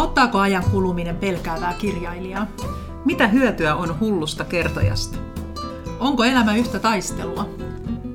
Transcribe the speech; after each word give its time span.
Auttaako 0.00 0.38
ajan 0.38 0.64
kuluminen 0.70 1.16
pelkäävää 1.16 1.74
kirjailijaa? 1.74 2.46
Mitä 3.04 3.28
hyötyä 3.28 3.74
on 3.74 4.00
hullusta 4.00 4.44
kertojasta? 4.44 5.18
Onko 5.98 6.24
elämä 6.24 6.56
yhtä 6.56 6.78
taistelua? 6.78 7.48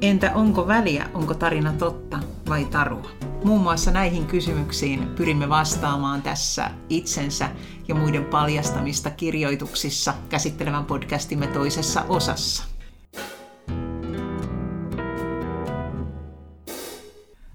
Entä 0.01 0.31
onko 0.35 0.67
väliä, 0.67 1.09
onko 1.13 1.33
tarina 1.33 1.73
totta 1.73 2.19
vai 2.49 2.65
tarua? 2.65 3.09
Muun 3.43 3.61
muassa 3.61 3.91
näihin 3.91 4.25
kysymyksiin 4.25 5.07
pyrimme 5.15 5.49
vastaamaan 5.49 6.21
tässä 6.21 6.69
itsensä 6.89 7.49
ja 7.87 7.95
muiden 7.95 8.25
paljastamista 8.25 9.09
kirjoituksissa 9.09 10.13
käsittelevän 10.29 10.85
podcastimme 10.85 11.47
toisessa 11.47 12.03
osassa. 12.09 12.63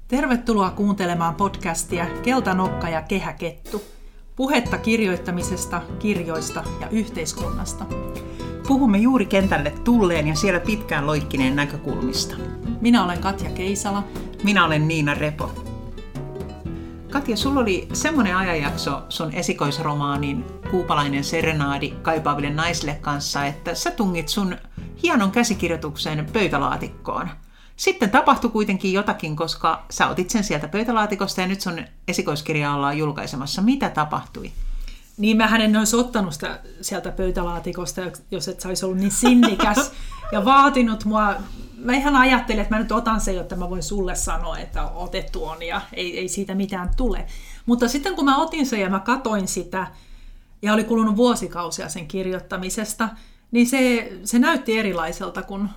Tervetuloa 0.08 0.70
kuuntelemaan 0.70 1.34
podcastia 1.34 2.06
Keltanokka 2.22 2.88
ja 2.88 3.02
Kehäkettu. 3.02 3.82
Puhetta 4.40 4.78
kirjoittamisesta, 4.78 5.82
kirjoista 5.98 6.64
ja 6.80 6.88
yhteiskunnasta. 6.90 7.84
Puhumme 8.68 8.98
juuri 8.98 9.26
kentälle 9.26 9.70
tulleen 9.84 10.28
ja 10.28 10.34
siellä 10.34 10.60
pitkään 10.60 11.06
loikkineen 11.06 11.56
näkökulmista. 11.56 12.36
Minä 12.80 13.04
olen 13.04 13.20
Katja 13.20 13.50
Keisala. 13.50 14.04
Minä 14.44 14.64
olen 14.64 14.88
Niina 14.88 15.14
Repo. 15.14 15.52
Katja, 17.10 17.36
sulla 17.36 17.60
oli 17.60 17.88
semmoinen 17.92 18.36
ajanjakso 18.36 19.02
sun 19.08 19.32
esikoisromaanin 19.32 20.44
Kuupalainen 20.70 21.24
serenaadi 21.24 21.90
kaipaaville 22.02 22.50
naisille 22.50 22.98
kanssa, 23.00 23.46
että 23.46 23.74
sä 23.74 23.90
tungit 23.90 24.28
sun 24.28 24.56
hienon 25.02 25.30
käsikirjoituksen 25.30 26.26
pöytälaatikkoon– 26.32 27.28
sitten 27.80 28.10
tapahtui 28.10 28.50
kuitenkin 28.50 28.92
jotakin, 28.92 29.36
koska 29.36 29.84
sä 29.90 30.08
otit 30.08 30.30
sen 30.30 30.44
sieltä 30.44 30.68
pöytälaatikosta 30.68 31.40
ja 31.40 31.46
nyt 31.46 31.60
sun 31.60 31.84
esikoiskirja 32.08 32.74
ollaan 32.74 32.98
julkaisemassa. 32.98 33.62
Mitä 33.62 33.90
tapahtui? 33.90 34.52
Niin 35.18 35.36
mä 35.36 35.56
en 35.56 35.76
olisi 35.76 35.96
ottanut 35.96 36.32
sitä 36.32 36.60
sieltä 36.80 37.10
pöytälaatikosta, 37.10 38.00
jos 38.30 38.48
et 38.48 38.60
saisi 38.60 38.84
ollut 38.84 38.98
niin 38.98 39.10
sinnikäs 39.10 39.92
ja 40.32 40.44
vaatinut 40.44 41.04
mua. 41.04 41.34
Mä 41.76 41.92
ihan 41.92 42.16
ajattelin, 42.16 42.62
että 42.62 42.74
mä 42.74 42.78
nyt 42.80 42.92
otan 42.92 43.20
sen, 43.20 43.36
jotta 43.36 43.56
mä 43.56 43.70
voin 43.70 43.82
sulle 43.82 44.14
sanoa, 44.14 44.58
että 44.58 44.84
otettu 44.84 45.44
on 45.44 45.62
ja 45.62 45.80
ei, 45.92 46.18
ei 46.18 46.28
siitä 46.28 46.54
mitään 46.54 46.90
tule. 46.96 47.26
Mutta 47.66 47.88
sitten 47.88 48.16
kun 48.16 48.24
mä 48.24 48.42
otin 48.42 48.66
sen 48.66 48.80
ja 48.80 48.90
mä 48.90 49.00
katoin 49.00 49.48
sitä 49.48 49.86
ja 50.62 50.72
oli 50.72 50.84
kulunut 50.84 51.16
vuosikausia 51.16 51.88
sen 51.88 52.06
kirjoittamisesta, 52.06 53.08
niin 53.50 53.66
se, 53.66 54.12
se 54.24 54.38
näytti 54.38 54.78
erilaiselta 54.78 55.42
kuin 55.42 55.68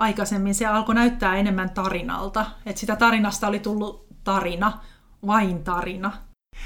aikaisemmin 0.00 0.54
se 0.54 0.66
alkoi 0.66 0.94
näyttää 0.94 1.36
enemmän 1.36 1.70
tarinalta. 1.70 2.46
Että 2.66 2.80
sitä 2.80 2.96
tarinasta 2.96 3.48
oli 3.48 3.58
tullut 3.58 4.06
tarina, 4.24 4.80
vain 5.26 5.64
tarina. 5.64 6.12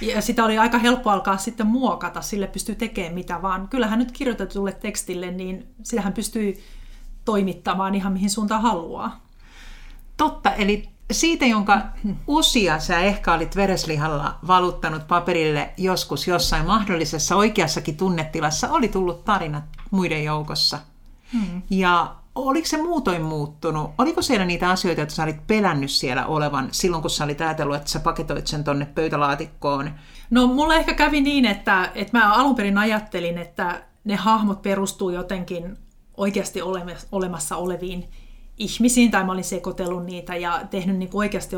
Ja 0.00 0.22
sitä 0.22 0.44
oli 0.44 0.58
aika 0.58 0.78
helppo 0.78 1.10
alkaa 1.10 1.36
sitten 1.36 1.66
muokata, 1.66 2.20
sille 2.20 2.46
pystyy 2.46 2.74
tekemään 2.74 3.14
mitä 3.14 3.42
vaan. 3.42 3.68
Kyllähän 3.68 3.98
nyt 3.98 4.12
kirjoitetulle 4.12 4.72
tekstille, 4.72 5.30
niin 5.30 5.74
sitähän 5.82 6.12
pystyy 6.12 6.62
toimittamaan 7.24 7.94
ihan 7.94 8.12
mihin 8.12 8.30
suuntaan 8.30 8.62
haluaa. 8.62 9.20
Totta, 10.16 10.52
eli 10.52 10.88
siitä, 11.12 11.46
jonka 11.46 11.82
osia 12.26 12.78
sä 12.78 12.98
ehkä 12.98 13.32
olit 13.32 13.56
vereslihalla 13.56 14.38
valuttanut 14.46 15.08
paperille 15.08 15.72
joskus 15.76 16.28
jossain 16.28 16.66
mahdollisessa 16.66 17.36
oikeassakin 17.36 17.96
tunnetilassa, 17.96 18.70
oli 18.70 18.88
tullut 18.88 19.24
tarinat 19.24 19.64
muiden 19.90 20.24
joukossa. 20.24 20.78
Hmm. 21.32 21.62
Ja 21.70 22.14
oliko 22.34 22.66
se 22.66 22.82
muutoin 22.82 23.22
muuttunut? 23.22 23.90
Oliko 23.98 24.22
siellä 24.22 24.46
niitä 24.46 24.70
asioita, 24.70 25.00
joita 25.00 25.14
sä 25.14 25.22
olit 25.22 25.46
pelännyt 25.46 25.90
siellä 25.90 26.26
olevan 26.26 26.68
silloin, 26.72 27.02
kun 27.02 27.10
sä 27.10 27.24
olit 27.24 27.40
ajatellut, 27.40 27.76
että 27.76 27.90
sä 27.90 28.00
paketoit 28.00 28.46
sen 28.46 28.64
tonne 28.64 28.86
pöytälaatikkoon? 28.86 29.90
No 30.30 30.46
mulle 30.46 30.76
ehkä 30.76 30.94
kävi 30.94 31.20
niin, 31.20 31.44
että, 31.44 31.90
että 31.94 32.18
mä 32.18 32.34
alun 32.34 32.54
perin 32.54 32.78
ajattelin, 32.78 33.38
että 33.38 33.82
ne 34.04 34.16
hahmot 34.16 34.62
perustuu 34.62 35.10
jotenkin 35.10 35.76
oikeasti 36.16 36.60
olemassa 37.12 37.56
oleviin 37.56 38.08
ihmisiin, 38.58 39.10
tai 39.10 39.24
mä 39.24 39.32
olin 39.32 39.44
sekoitellut 39.44 40.04
niitä 40.04 40.36
ja 40.36 40.60
tehnyt 40.70 40.96
niin 40.96 41.10
oikeasti 41.12 41.56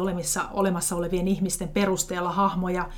olemassa 0.52 0.96
olevien 0.96 1.28
ihmisten 1.28 1.68
perusteella 1.68 2.32
hahmoja. 2.32 2.88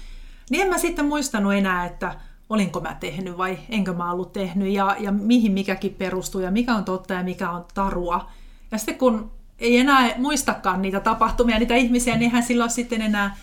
Niin 0.51 0.63
en 0.63 0.69
mä 0.69 0.79
sitten 0.79 1.07
muistanut 1.07 1.55
enää, 1.55 1.87
että 1.87 2.21
olinko 2.51 2.81
mä 2.81 2.97
tehnyt 3.01 3.39
vai 3.39 3.59
enkö 3.69 3.93
mä 3.93 4.13
ollut 4.13 4.33
tehnyt 4.33 4.73
ja, 4.73 4.97
ja 4.99 5.13
mihin 5.13 5.53
mikäkin 5.53 5.95
perustuu 5.95 6.41
ja 6.41 6.51
mikä 6.51 6.75
on 6.75 6.85
totta 6.85 7.15
ja 7.15 7.23
mikä 7.23 7.51
on 7.51 7.65
tarua. 7.75 8.31
Ja 8.71 8.79
sitten 8.79 8.99
kun 8.99 9.31
ei 9.59 9.79
enää 9.79 10.15
muistakaan 10.17 10.83
niitä 10.83 11.01
tapahtumia, 11.01 11.59
niitä 11.59 11.75
ihmisiä, 11.75 12.15
niin 12.15 12.23
eihän 12.23 12.43
sillä 12.43 12.65
ole 12.65 12.71
sitten 12.71 13.03
enää 13.03 13.37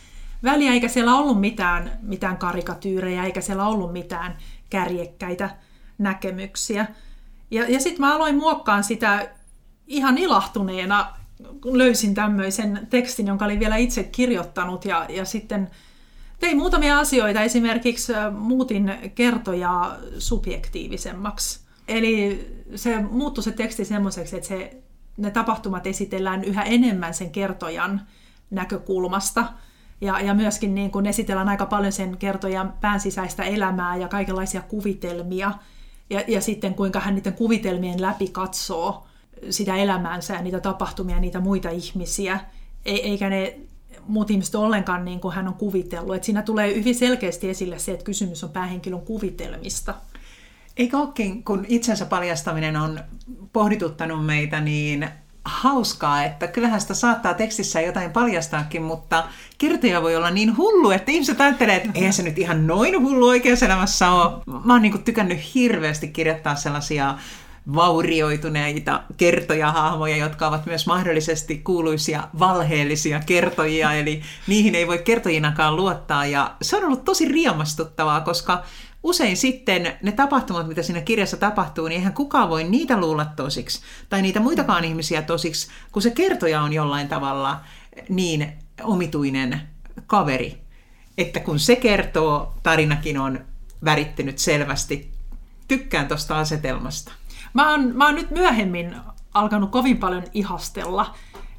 väliä, 0.44 0.74
eikä 0.74 0.88
siellä 0.88 1.16
ollut 1.16 1.40
mitään, 1.40 1.92
mitään 2.02 2.38
karikatyyrejä, 2.38 3.24
eikä 3.24 3.42
siellä 3.42 3.68
ollut 3.68 3.94
mitään 3.94 4.38
kärjekkäitä 4.70 5.50
näkemyksiä. 5.98 6.88
Ja, 7.52 7.70
ja 7.70 7.80
sitten 7.80 8.02
mä 8.02 8.16
aloin 8.16 8.38
muokkaan 8.38 8.84
sitä 8.84 9.30
ihan 9.88 10.18
ilahtuneena, 10.18 11.14
kun 11.62 11.78
löysin 11.78 12.14
tämmöisen 12.14 12.88
tekstin, 12.90 13.28
jonka 13.28 13.46
olin 13.46 13.60
vielä 13.60 13.76
itse 13.76 14.04
kirjoittanut 14.04 14.86
ja, 14.86 15.06
ja 15.10 15.26
sitten 15.26 15.70
Tein 16.46 16.58
muutamia 16.58 17.00
asioita, 17.00 17.42
esimerkiksi 17.42 18.14
muutin 18.38 18.94
kertoja 19.16 19.98
subjektiivisemmaksi. 20.20 21.60
Eli 21.88 22.48
se 22.76 23.02
muuttui 23.02 23.44
se 23.44 23.52
teksti 23.52 23.86
semmoiseksi, 23.86 24.36
että 24.36 24.48
se, 24.48 24.84
ne 25.18 25.32
tapahtumat 25.32 25.88
esitellään 25.88 26.44
yhä 26.44 26.64
enemmän 26.64 27.14
sen 27.14 27.32
kertojan 27.32 28.02
näkökulmasta. 28.50 29.46
Ja, 30.02 30.20
ja 30.20 30.34
myöskin 30.34 30.76
niin 30.76 30.92
kun 30.92 31.06
esitellään 31.06 31.50
aika 31.50 31.66
paljon 31.66 31.92
sen 31.92 32.18
kertojan 32.18 32.74
pään 32.82 33.00
sisäistä 33.00 33.44
elämää 33.44 33.96
ja 33.96 34.08
kaikenlaisia 34.08 34.62
kuvitelmia. 34.62 35.52
Ja, 36.10 36.24
ja 36.28 36.42
sitten 36.42 36.74
kuinka 36.76 37.00
hän 37.00 37.16
niiden 37.16 37.34
kuvitelmien 37.34 38.02
läpi 38.02 38.28
katsoo 38.28 39.06
sitä 39.50 39.76
elämäänsä 39.76 40.34
ja 40.34 40.42
niitä 40.42 40.60
tapahtumia, 40.60 41.20
niitä 41.20 41.40
muita 41.40 41.70
ihmisiä. 41.70 42.40
Eikä 42.86 43.30
ne 43.30 43.60
muut 44.08 44.32
ihmiset 44.32 44.56
ollenkaan 44.56 45.06
niin 45.06 45.20
kuin 45.20 45.36
hän 45.36 45.48
on 45.48 45.54
kuvitellut. 45.54 46.16
että 46.16 46.26
siinä 46.26 46.42
tulee 46.42 46.76
hyvin 46.76 46.96
selkeästi 46.96 47.50
esille 47.50 47.80
se, 47.80 47.92
että 47.92 48.06
kysymys 48.06 48.44
on 48.44 48.50
päähenkilön 48.50 49.02
kuvitelmista. 49.02 49.94
Eikö 50.78 50.98
olekin, 50.98 51.44
kun 51.44 51.66
itsensä 51.68 52.06
paljastaminen 52.06 52.78
on 52.78 53.00
pohdituttanut 53.54 54.26
meitä, 54.26 54.62
niin 54.62 55.10
hauskaa, 55.46 56.24
että 56.24 56.48
kyllähän 56.48 56.82
sitä 56.82 56.94
saattaa 56.94 57.34
tekstissä 57.34 57.82
jotain 57.82 58.12
paljastaakin, 58.12 58.82
mutta 58.82 59.24
kirjoittaja 59.58 60.02
voi 60.02 60.16
olla 60.16 60.32
niin 60.32 60.58
hullu, 60.58 60.92
että 60.92 61.12
ihmiset 61.12 61.42
ajattelee, 61.42 61.76
että 61.76 61.90
eihän 61.94 62.14
se 62.14 62.24
nyt 62.24 62.38
ihan 62.38 62.68
noin 62.68 63.02
hullu 63.02 63.28
oikeassa 63.28 63.66
elämässä 63.66 64.12
ole. 64.12 64.42
Mä 64.66 64.74
oon 64.74 64.82
niin 64.82 65.04
tykännyt 65.04 65.56
hirveästi 65.56 66.08
kirjoittaa 66.08 66.56
sellaisia 66.56 67.18
vaurioituneita 67.74 69.04
kertojahahmoja, 69.18 70.18
jotka 70.18 70.48
ovat 70.48 70.66
myös 70.66 70.88
mahdollisesti 70.88 71.58
kuuluisia 71.58 72.28
valheellisia 72.40 73.20
kertojia, 73.26 73.94
eli 73.94 74.22
niihin 74.48 74.76
ei 74.76 74.88
voi 74.88 74.98
kertojinakaan 74.98 75.76
luottaa. 75.76 76.26
Ja 76.26 76.56
se 76.62 76.78
on 76.78 76.86
ollut 76.86 77.06
tosi 77.06 77.28
riemastuttavaa, 77.28 78.22
koska 78.22 78.64
usein 79.04 79.38
sitten 79.38 79.94
ne 80.04 80.12
tapahtumat, 80.12 80.68
mitä 80.68 80.84
siinä 80.84 81.02
kirjassa 81.02 81.38
tapahtuu, 81.38 81.88
niin 81.88 81.98
eihän 81.98 82.14
kukaan 82.14 82.50
voi 82.50 82.64
niitä 82.64 82.98
luulla 82.98 83.26
tosiksi, 83.26 83.82
tai 84.10 84.22
niitä 84.22 84.40
muitakaan 84.40 84.86
ihmisiä 84.86 85.22
tosiksi, 85.22 85.68
kun 85.92 86.02
se 86.02 86.12
kertoja 86.12 86.62
on 86.62 86.74
jollain 86.74 87.08
tavalla 87.08 87.60
niin 88.10 88.54
omituinen 88.84 89.62
kaveri, 90.08 90.62
että 91.18 91.40
kun 91.40 91.60
se 91.60 91.76
kertoo, 91.76 92.54
tarinakin 92.64 93.18
on 93.18 93.46
värittynyt 93.86 94.38
selvästi. 94.38 95.12
Tykkään 95.68 96.08
tuosta 96.08 96.40
asetelmasta. 96.40 97.12
Mä 97.56 97.72
oon, 97.72 97.92
mä 97.96 98.06
oon 98.06 98.16
nyt 98.16 98.32
myöhemmin 98.32 98.96
alkanut 99.34 99.72
kovin 99.72 99.98
paljon 99.98 100.24
ihastella 100.34 101.16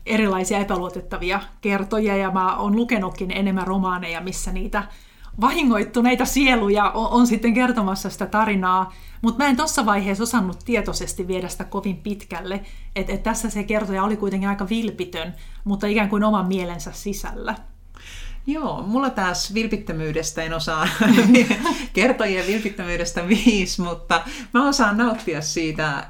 erilaisia 0.06 0.58
epäluotettavia 0.58 1.40
kertoja 1.60 2.16
ja 2.16 2.30
mä 2.30 2.56
oon 2.56 2.76
lukenutkin 2.76 3.30
enemmän 3.30 3.66
romaaneja, 3.66 4.20
missä 4.20 4.52
niitä 4.52 4.82
vahingoittuneita 5.40 6.24
sieluja 6.24 6.90
on, 6.90 7.08
on 7.10 7.26
sitten 7.26 7.54
kertomassa 7.54 8.10
sitä 8.10 8.26
tarinaa, 8.26 8.92
mutta 9.22 9.44
mä 9.44 9.50
en 9.50 9.56
tuossa 9.56 9.86
vaiheessa 9.86 10.24
osannut 10.24 10.58
tietoisesti 10.64 11.28
viedä 11.28 11.48
sitä 11.48 11.64
kovin 11.64 11.96
pitkälle, 11.96 12.64
että 12.96 13.12
et 13.12 13.22
tässä 13.22 13.50
se 13.50 13.64
kertoja 13.64 14.04
oli 14.04 14.16
kuitenkin 14.16 14.48
aika 14.48 14.68
vilpitön, 14.68 15.34
mutta 15.64 15.86
ikään 15.86 16.08
kuin 16.08 16.24
oman 16.24 16.48
mielensä 16.48 16.92
sisällä. 16.92 17.54
Joo, 18.46 18.82
mulla 18.82 19.10
taas 19.10 19.54
vilpittömyydestä 19.54 20.42
en 20.42 20.54
osaa 20.54 20.88
kertojien 21.92 22.46
vilpittömyydestä 22.46 23.28
viisi, 23.28 23.82
mutta 23.82 24.22
mä 24.54 24.68
osaan 24.68 24.96
nauttia 24.96 25.42
siitä, 25.42 26.06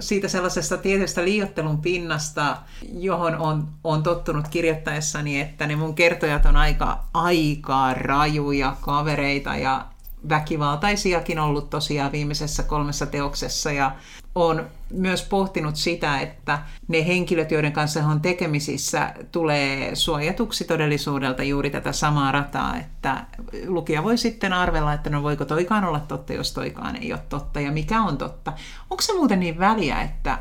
siitä 0.00 0.28
sellaisesta 0.28 0.76
tietystä 0.76 1.24
liiottelun 1.24 1.78
pinnasta, 1.78 2.56
johon 2.92 3.36
on, 3.36 3.68
on 3.84 4.02
tottunut 4.02 4.48
kirjoittaessani, 4.48 5.40
että 5.40 5.66
ne 5.66 5.76
mun 5.76 5.94
kertojat 5.94 6.46
on 6.46 6.56
aika, 6.56 7.04
aika 7.14 7.94
rajuja 7.94 8.76
kavereita 8.80 9.56
ja 9.56 9.86
väkivaltaisiakin 10.28 11.38
ollut 11.38 11.70
tosiaan 11.70 12.12
viimeisessä 12.12 12.62
kolmessa 12.62 13.06
teoksessa 13.06 13.72
ja 13.72 13.92
on 14.34 14.66
myös 14.92 15.22
pohtinut 15.22 15.76
sitä, 15.76 16.20
että 16.20 16.58
ne 16.88 17.06
henkilöt, 17.06 17.50
joiden 17.50 17.72
kanssa 17.72 18.02
he 18.02 18.08
on 18.08 18.20
tekemisissä, 18.20 19.14
tulee 19.32 19.94
suojatuksi 19.94 20.64
todellisuudelta 20.64 21.42
juuri 21.42 21.70
tätä 21.70 21.92
samaa 21.92 22.32
rataa, 22.32 22.76
että 22.76 23.24
lukija 23.66 24.04
voi 24.04 24.18
sitten 24.18 24.52
arvella, 24.52 24.92
että 24.92 25.10
no 25.10 25.22
voiko 25.22 25.44
toikaan 25.44 25.84
olla 25.84 26.00
totta, 26.00 26.32
jos 26.32 26.52
toikaan 26.52 26.96
ei 26.96 27.12
ole 27.12 27.22
totta 27.28 27.60
ja 27.60 27.72
mikä 27.72 28.02
on 28.02 28.18
totta. 28.18 28.52
Onko 28.90 29.02
se 29.02 29.12
muuten 29.12 29.40
niin 29.40 29.58
väliä, 29.58 30.02
että 30.02 30.38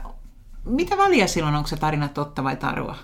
mitä 0.65 0.97
väliä 0.97 1.27
silloin, 1.27 1.55
onko 1.55 1.67
se 1.67 1.77
tarina 1.77 2.07
totta 2.07 2.43
vai 2.43 2.55
tarua? 2.55 2.95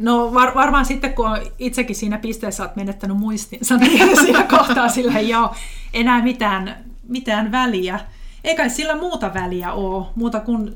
No 0.00 0.34
var, 0.34 0.54
varmaan 0.54 0.84
sitten, 0.84 1.14
kun 1.14 1.26
itsekin 1.58 1.96
siinä 1.96 2.18
pisteessä 2.18 2.62
olet 2.62 2.76
menettänyt 2.76 3.16
muistinsa, 3.16 3.76
niin 3.76 4.16
siinä 4.24 4.42
kohtaa 4.42 4.88
sillä 4.88 5.18
ei 5.18 5.34
ole 5.34 5.50
enää 5.94 6.22
mitään, 6.22 6.84
mitään 7.08 7.52
väliä. 7.52 8.00
Eikä 8.44 8.68
sillä 8.68 8.96
muuta 8.96 9.34
väliä 9.34 9.72
ole, 9.72 10.06
muuta 10.14 10.40
kuin 10.40 10.74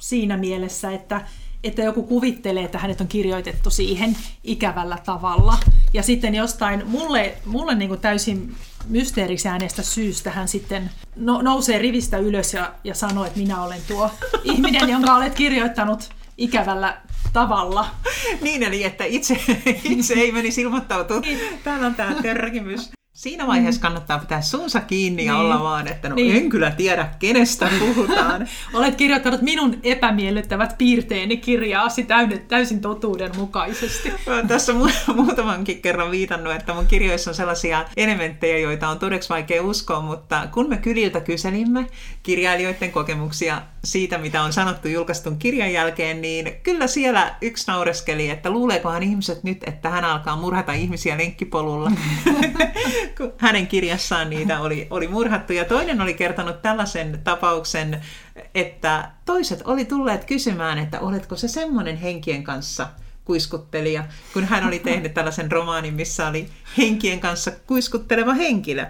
siinä 0.00 0.36
mielessä, 0.36 0.90
että, 0.90 1.20
että 1.64 1.82
joku 1.82 2.02
kuvittelee, 2.02 2.64
että 2.64 2.78
hänet 2.78 3.00
on 3.00 3.08
kirjoitettu 3.08 3.70
siihen 3.70 4.16
ikävällä 4.44 4.98
tavalla. 5.04 5.58
Ja 5.92 6.02
sitten 6.02 6.34
jostain 6.34 6.82
mulle, 6.86 7.34
mulle 7.46 7.74
niin 7.74 7.88
kuin 7.88 8.00
täysin 8.00 8.54
mysteeriksi 8.88 9.48
äänestä 9.48 9.82
syystä 9.82 10.30
hän 10.30 10.48
sitten 10.48 10.90
no, 11.16 11.42
nousee 11.42 11.78
rivistä 11.78 12.18
ylös 12.18 12.54
ja, 12.54 12.74
ja 12.84 12.94
sanoo, 12.94 13.24
että 13.24 13.38
minä 13.38 13.62
olen 13.62 13.80
tuo 13.88 14.10
ihminen, 14.44 14.88
jonka 14.88 15.16
olet 15.16 15.34
kirjoittanut 15.34 16.10
ikävällä 16.40 17.00
tavalla. 17.32 17.86
Niin, 18.40 18.62
eli 18.62 18.84
että 18.84 19.04
itse, 19.04 19.40
itse 19.84 20.14
ei 20.14 20.32
menisi 20.32 20.60
ilmoittautua. 20.60 21.20
Niin. 21.20 21.38
Täällä 21.64 21.86
on 21.86 21.94
tämä 21.94 22.14
törkimys. 22.22 22.90
Siinä 23.20 23.46
vaiheessa 23.46 23.78
mm. 23.78 23.82
kannattaa 23.82 24.18
pitää 24.18 24.40
suunsa 24.40 24.80
kiinni 24.80 25.24
ja 25.24 25.32
niin. 25.32 25.40
olla 25.40 25.62
vaan, 25.62 25.88
että 25.88 26.08
no 26.08 26.14
niin. 26.14 26.36
en 26.36 26.48
kyllä 26.48 26.70
tiedä, 26.70 27.08
kenestä 27.18 27.70
puhutaan. 27.78 28.48
Olet 28.74 28.94
kirjoittanut 28.94 29.42
minun 29.42 29.78
epämiellyttävät 29.82 30.78
piirteeni 30.78 31.36
kirjaasi 31.36 32.06
täysin 32.48 32.80
totuuden 32.80 33.30
mukaisesti. 33.36 34.12
Olen 34.26 34.48
tässä 34.48 34.72
mu- 34.72 35.14
muutamankin 35.14 35.82
kerran 35.82 36.10
viitannut, 36.10 36.54
että 36.54 36.74
mun 36.74 36.86
kirjoissa 36.86 37.30
on 37.30 37.34
sellaisia 37.34 37.84
elementtejä, 37.96 38.58
joita 38.58 38.88
on 38.88 38.98
todeksi 38.98 39.28
vaikea 39.28 39.62
uskoa, 39.62 40.00
mutta 40.00 40.48
kun 40.52 40.68
me 40.68 40.76
kyliltä 40.76 41.20
kyselimme 41.20 41.86
kirjailijoiden 42.22 42.92
kokemuksia 42.92 43.62
siitä, 43.84 44.18
mitä 44.18 44.42
on 44.42 44.52
sanottu 44.52 44.88
julkaistun 44.88 45.38
kirjan 45.38 45.72
jälkeen, 45.72 46.22
niin 46.22 46.52
kyllä 46.62 46.86
siellä 46.86 47.34
yksi 47.40 47.64
naureskeli, 47.68 48.30
että 48.30 48.50
luuleekohan 48.50 49.02
ihmiset 49.02 49.44
nyt, 49.44 49.58
että 49.66 49.88
hän 49.90 50.04
alkaa 50.04 50.36
murhata 50.36 50.72
ihmisiä 50.72 51.16
lenkkipolulla. 51.16 51.92
kun 53.16 53.32
hänen 53.38 53.66
kirjassaan 53.66 54.30
niitä 54.30 54.60
oli, 54.60 54.86
oli 54.90 55.08
murhattu. 55.08 55.52
Ja 55.52 55.64
toinen 55.64 56.00
oli 56.00 56.14
kertonut 56.14 56.62
tällaisen 56.62 57.20
tapauksen, 57.24 58.02
että 58.54 59.10
toiset 59.24 59.62
oli 59.64 59.84
tulleet 59.84 60.24
kysymään, 60.24 60.78
että 60.78 61.00
oletko 61.00 61.36
se 61.36 61.48
semmoinen 61.48 61.96
henkien 61.96 62.44
kanssa 62.44 62.88
kuiskuttelija, 63.24 64.04
kun 64.32 64.44
hän 64.44 64.66
oli 64.66 64.78
tehnyt 64.78 65.14
tällaisen 65.14 65.52
romaanin, 65.52 65.94
missä 65.94 66.26
oli 66.26 66.48
henkien 66.78 67.20
kanssa 67.20 67.50
kuiskutteleva 67.66 68.34
henkilö. 68.34 68.86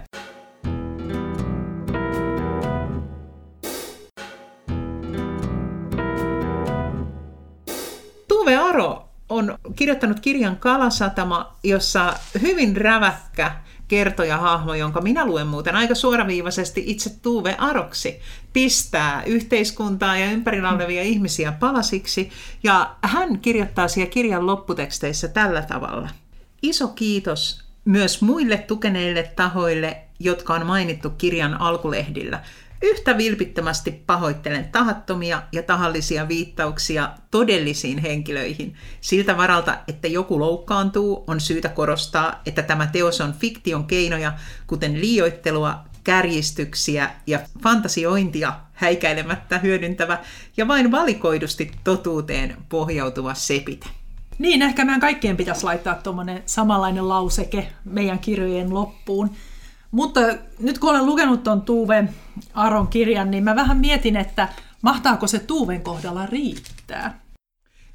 Tuve 8.27 8.55
Aro 8.55 9.09
on 9.29 9.57
kirjoittanut 9.75 10.19
kirjan 10.19 10.57
Kalasatama, 10.57 11.55
jossa 11.63 12.13
hyvin 12.41 12.77
räväkkä 12.77 13.51
kertoja 13.91 14.37
hahmo, 14.37 14.73
jonka 14.73 15.01
minä 15.01 15.25
luen 15.25 15.47
muuten 15.47 15.75
aika 15.75 15.95
suoraviivaisesti 15.95 16.83
itse 16.87 17.09
Tuve 17.21 17.55
Aroksi, 17.57 18.19
pistää 18.53 19.23
yhteiskuntaa 19.23 20.17
ja 20.17 20.31
ympärillä 20.31 20.71
olevia 20.71 21.01
ihmisiä 21.01 21.51
palasiksi, 21.51 22.29
ja 22.63 22.95
hän 23.01 23.39
kirjoittaa 23.39 23.87
siellä 23.87 24.11
kirjan 24.11 24.45
lopputeksteissä 24.45 25.27
tällä 25.27 25.61
tavalla. 25.61 26.09
Iso 26.61 26.87
kiitos 26.87 27.63
myös 27.85 28.21
muille 28.21 28.57
tukeneille 28.57 29.23
tahoille, 29.35 29.97
jotka 30.19 30.53
on 30.53 30.65
mainittu 30.65 31.09
kirjan 31.09 31.61
alkulehdillä– 31.61 32.43
Yhtä 32.81 33.17
vilpittömästi 33.17 33.91
pahoittelen 33.91 34.69
tahattomia 34.71 35.41
ja 35.51 35.63
tahallisia 35.63 36.27
viittauksia 36.27 37.09
todellisiin 37.31 37.97
henkilöihin. 37.97 38.75
Siltä 39.01 39.37
varalta, 39.37 39.77
että 39.87 40.07
joku 40.07 40.39
loukkaantuu, 40.39 41.23
on 41.27 41.39
syytä 41.39 41.69
korostaa, 41.69 42.41
että 42.45 42.61
tämä 42.61 42.87
teos 42.87 43.21
on 43.21 43.33
fiktion 43.33 43.85
keinoja, 43.85 44.33
kuten 44.67 45.01
liioittelua, 45.01 45.79
kärjistyksiä 46.03 47.11
ja 47.27 47.39
fantasiointia 47.63 48.53
häikäilemättä 48.73 49.59
hyödyntävä 49.59 50.19
ja 50.57 50.67
vain 50.67 50.91
valikoidusti 50.91 51.71
totuuteen 51.83 52.57
pohjautuva 52.69 53.33
sepite. 53.33 53.87
Niin, 54.39 54.61
ehkä 54.61 54.85
meidän 54.85 55.01
kaikkien 55.01 55.37
pitäisi 55.37 55.63
laittaa 55.63 55.95
tuommoinen 55.95 56.43
samanlainen 56.45 57.09
lauseke 57.09 57.67
meidän 57.85 58.19
kirjojen 58.19 58.73
loppuun. 58.73 59.29
Mutta 59.91 60.19
nyt 60.59 60.79
kun 60.79 60.89
olen 60.89 61.05
lukenut 61.05 61.43
tuon 61.43 61.61
Tuve 61.61 62.03
Aron 62.53 62.87
kirjan, 62.87 63.31
niin 63.31 63.43
mä 63.43 63.55
vähän 63.55 63.77
mietin, 63.77 64.15
että 64.15 64.49
mahtaako 64.81 65.27
se 65.27 65.39
Tuuven 65.39 65.81
kohdalla 65.81 66.25
riittää? 66.25 67.19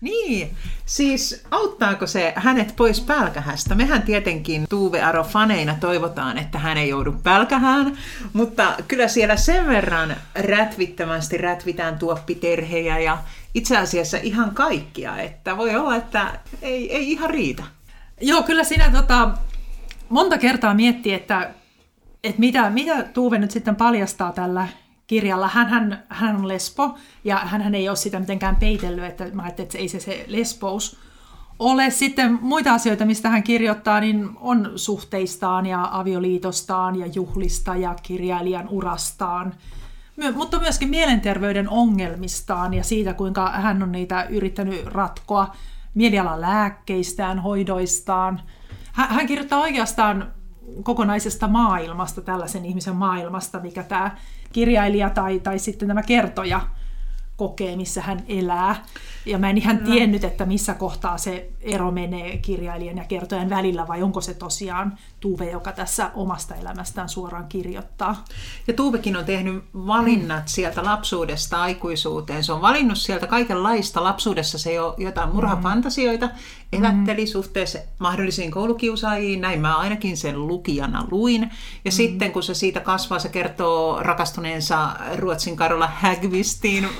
Niin, 0.01 0.57
siis 0.87 1.45
auttaako 1.51 2.07
se 2.07 2.33
hänet 2.37 2.77
pois 2.77 3.01
pälkähästä? 3.01 3.75
Mehän 3.75 4.03
tietenkin 4.03 4.67
Tuve 4.69 5.03
Aro 5.03 5.25
faneina 5.25 5.77
toivotaan, 5.81 6.39
että 6.39 6.59
hän 6.59 6.77
ei 6.77 6.89
joudu 6.89 7.13
pälkähään, 7.23 7.99
mutta 8.33 8.75
kyllä 8.89 9.09
siellä 9.09 9.37
sen 9.37 9.67
verran 9.67 10.17
rätvittämästi 10.35 11.39
rätvitään 11.39 11.99
tuoppiterhejä 11.99 12.99
ja 12.99 13.19
itse 13.55 13.77
asiassa 13.77 14.17
ihan 14.23 14.55
kaikkia, 14.55 15.19
että 15.19 15.57
voi 15.57 15.77
olla, 15.77 15.97
että 15.97 16.39
ei, 16.63 16.97
ei 16.97 17.13
ihan 17.13 17.31
riitä. 17.31 17.63
Joo, 18.21 18.43
kyllä 18.43 18.65
siinä 18.65 18.91
tota, 18.91 19.31
monta 20.09 20.39
kertaa 20.39 20.75
miettii, 20.75 21.15
että 21.15 21.51
että 22.25 22.41
mitä, 22.41 22.71
mitä 22.71 23.03
Tuve 23.03 23.39
nyt 23.39 23.51
sitten 23.51 23.77
paljastaa 23.77 24.33
tällä 24.33 24.69
kirjalla. 25.07 25.49
Hän, 25.49 25.69
hän, 25.69 26.05
hän 26.09 26.37
on 26.37 26.49
lesbo 26.49 26.99
ja 27.25 27.37
hän 27.37 27.75
ei 27.75 27.89
ole 27.89 27.97
sitä 27.97 28.21
mitenkään 28.21 28.57
peitellyt, 28.57 29.05
että 29.05 29.25
mä 29.33 29.43
ajattelin, 29.43 29.67
että 29.67 29.73
se 29.73 29.79
ei 29.79 29.89
se, 29.89 30.01
se 30.01 30.25
lesbous 30.29 30.99
ole. 31.59 31.91
Sitten 31.91 32.39
muita 32.41 32.75
asioita, 32.75 33.05
mistä 33.05 33.29
hän 33.29 33.43
kirjoittaa, 33.43 34.01
niin 34.01 34.31
on 34.37 34.73
suhteistaan 34.77 35.67
ja 35.67 35.89
avioliitostaan 35.93 36.97
ja 36.97 37.07
juhlista 37.07 37.77
ja 37.77 37.95
kirjailijan 38.03 38.69
urastaan, 38.69 39.55
My, 40.17 40.33
mutta 40.33 40.61
myöskin 40.61 40.89
mielenterveyden 40.89 41.69
ongelmistaan 41.69 42.75
ja 42.75 42.85
siitä, 42.85 43.15
kuinka 43.15 43.51
hän 43.51 43.83
on 43.83 43.93
niitä 43.93 44.23
yrittänyt 44.23 44.87
ratkoa 44.87 45.55
mielialan 45.95 46.41
lääkkeistään, 46.41 47.39
hoidoistaan. 47.39 48.41
Hän, 48.93 49.09
hän 49.09 49.27
kirjoittaa 49.27 49.61
oikeastaan 49.61 50.33
kokonaisesta 50.83 51.49
maailmasta, 51.49 52.21
tällaisen 52.21 52.65
ihmisen 52.65 52.97
maailmasta, 52.97 53.61
mikä 53.61 53.83
tämä 53.83 54.17
kirjailija 54.53 55.11
tai, 55.11 55.41
tai 55.41 55.59
sitten 55.59 55.89
tämä 55.89 56.03
kertoja 56.03 56.61
kokee, 57.37 57.77
missä 57.77 58.03
hän 58.03 58.25
elää. 58.29 58.85
Ja 59.27 59.39
mä 59.39 59.51
en 59.51 59.59
ihan 59.59 59.79
tiennyt, 59.79 60.25
että 60.25 60.45
missä 60.45 60.75
kohtaa 60.75 61.19
se 61.19 61.51
ero 61.61 61.91
menee 61.91 62.37
kirjailijan 62.37 62.97
ja 62.97 63.05
kertojan 63.05 63.51
välillä, 63.51 63.89
vai 63.89 64.03
onko 64.03 64.21
se 64.21 64.35
tosiaan 64.35 64.99
Tuve, 65.21 65.51
joka 65.51 65.73
tässä 65.73 66.11
omasta 66.15 66.55
elämästään 66.55 67.09
suoraan 67.09 67.47
kirjoittaa. 67.49 68.25
Ja 68.67 68.73
Tuvekin 68.73 69.17
on 69.17 69.25
tehnyt 69.25 69.65
valinnat 69.75 70.49
sieltä 70.49 70.85
lapsuudesta 70.85 71.63
aikuisuuteen. 71.63 72.45
Se 72.45 72.53
on 72.53 72.63
valinnut 72.63 72.99
sieltä 72.99 73.27
kaikenlaista. 73.27 74.05
Lapsuudessa 74.05 74.59
se 74.59 74.73
jo 74.73 74.95
jotain 74.99 75.35
murhafantasioita 75.35 76.29
elätteli 76.73 77.25
mm. 77.25 77.29
suhteessa 77.29 77.79
mahdollisiin 77.99 78.51
koulukiusaajiin. 78.51 79.41
Näin 79.41 79.61
mä 79.61 79.77
ainakin 79.77 80.17
sen 80.17 80.47
lukijana 80.47 81.07
luin. 81.11 81.43
Ja 81.85 81.91
mm. 81.91 81.95
sitten 81.95 82.33
kun 82.33 82.43
se 82.43 82.55
siitä 82.55 82.81
kasvaa, 82.81 83.19
se 83.19 83.29
kertoo 83.29 84.03
rakastuneensa 84.03 84.91
Ruotsin 85.17 85.57
Karola 85.57 85.91
Hägvistiin. 85.95 86.89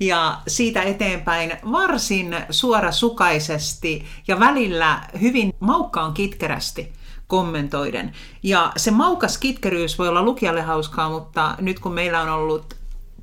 Ja 0.00 0.38
siitä 0.46 0.82
eteenpäin 0.82 1.52
varsin 1.72 2.36
suorasukaisesti 2.50 4.04
ja 4.28 4.40
välillä 4.40 5.00
hyvin 5.20 5.52
maukkaan 5.60 6.14
kitkerästi 6.14 6.92
kommentoiden. 7.26 8.12
Ja 8.42 8.72
se 8.76 8.90
maukas 8.90 9.38
kitkeryys 9.38 9.98
voi 9.98 10.08
olla 10.08 10.22
lukijalle 10.22 10.62
hauskaa, 10.62 11.10
mutta 11.10 11.54
nyt 11.60 11.78
kun 11.78 11.92
meillä 11.92 12.20
on 12.20 12.28
ollut 12.28 12.74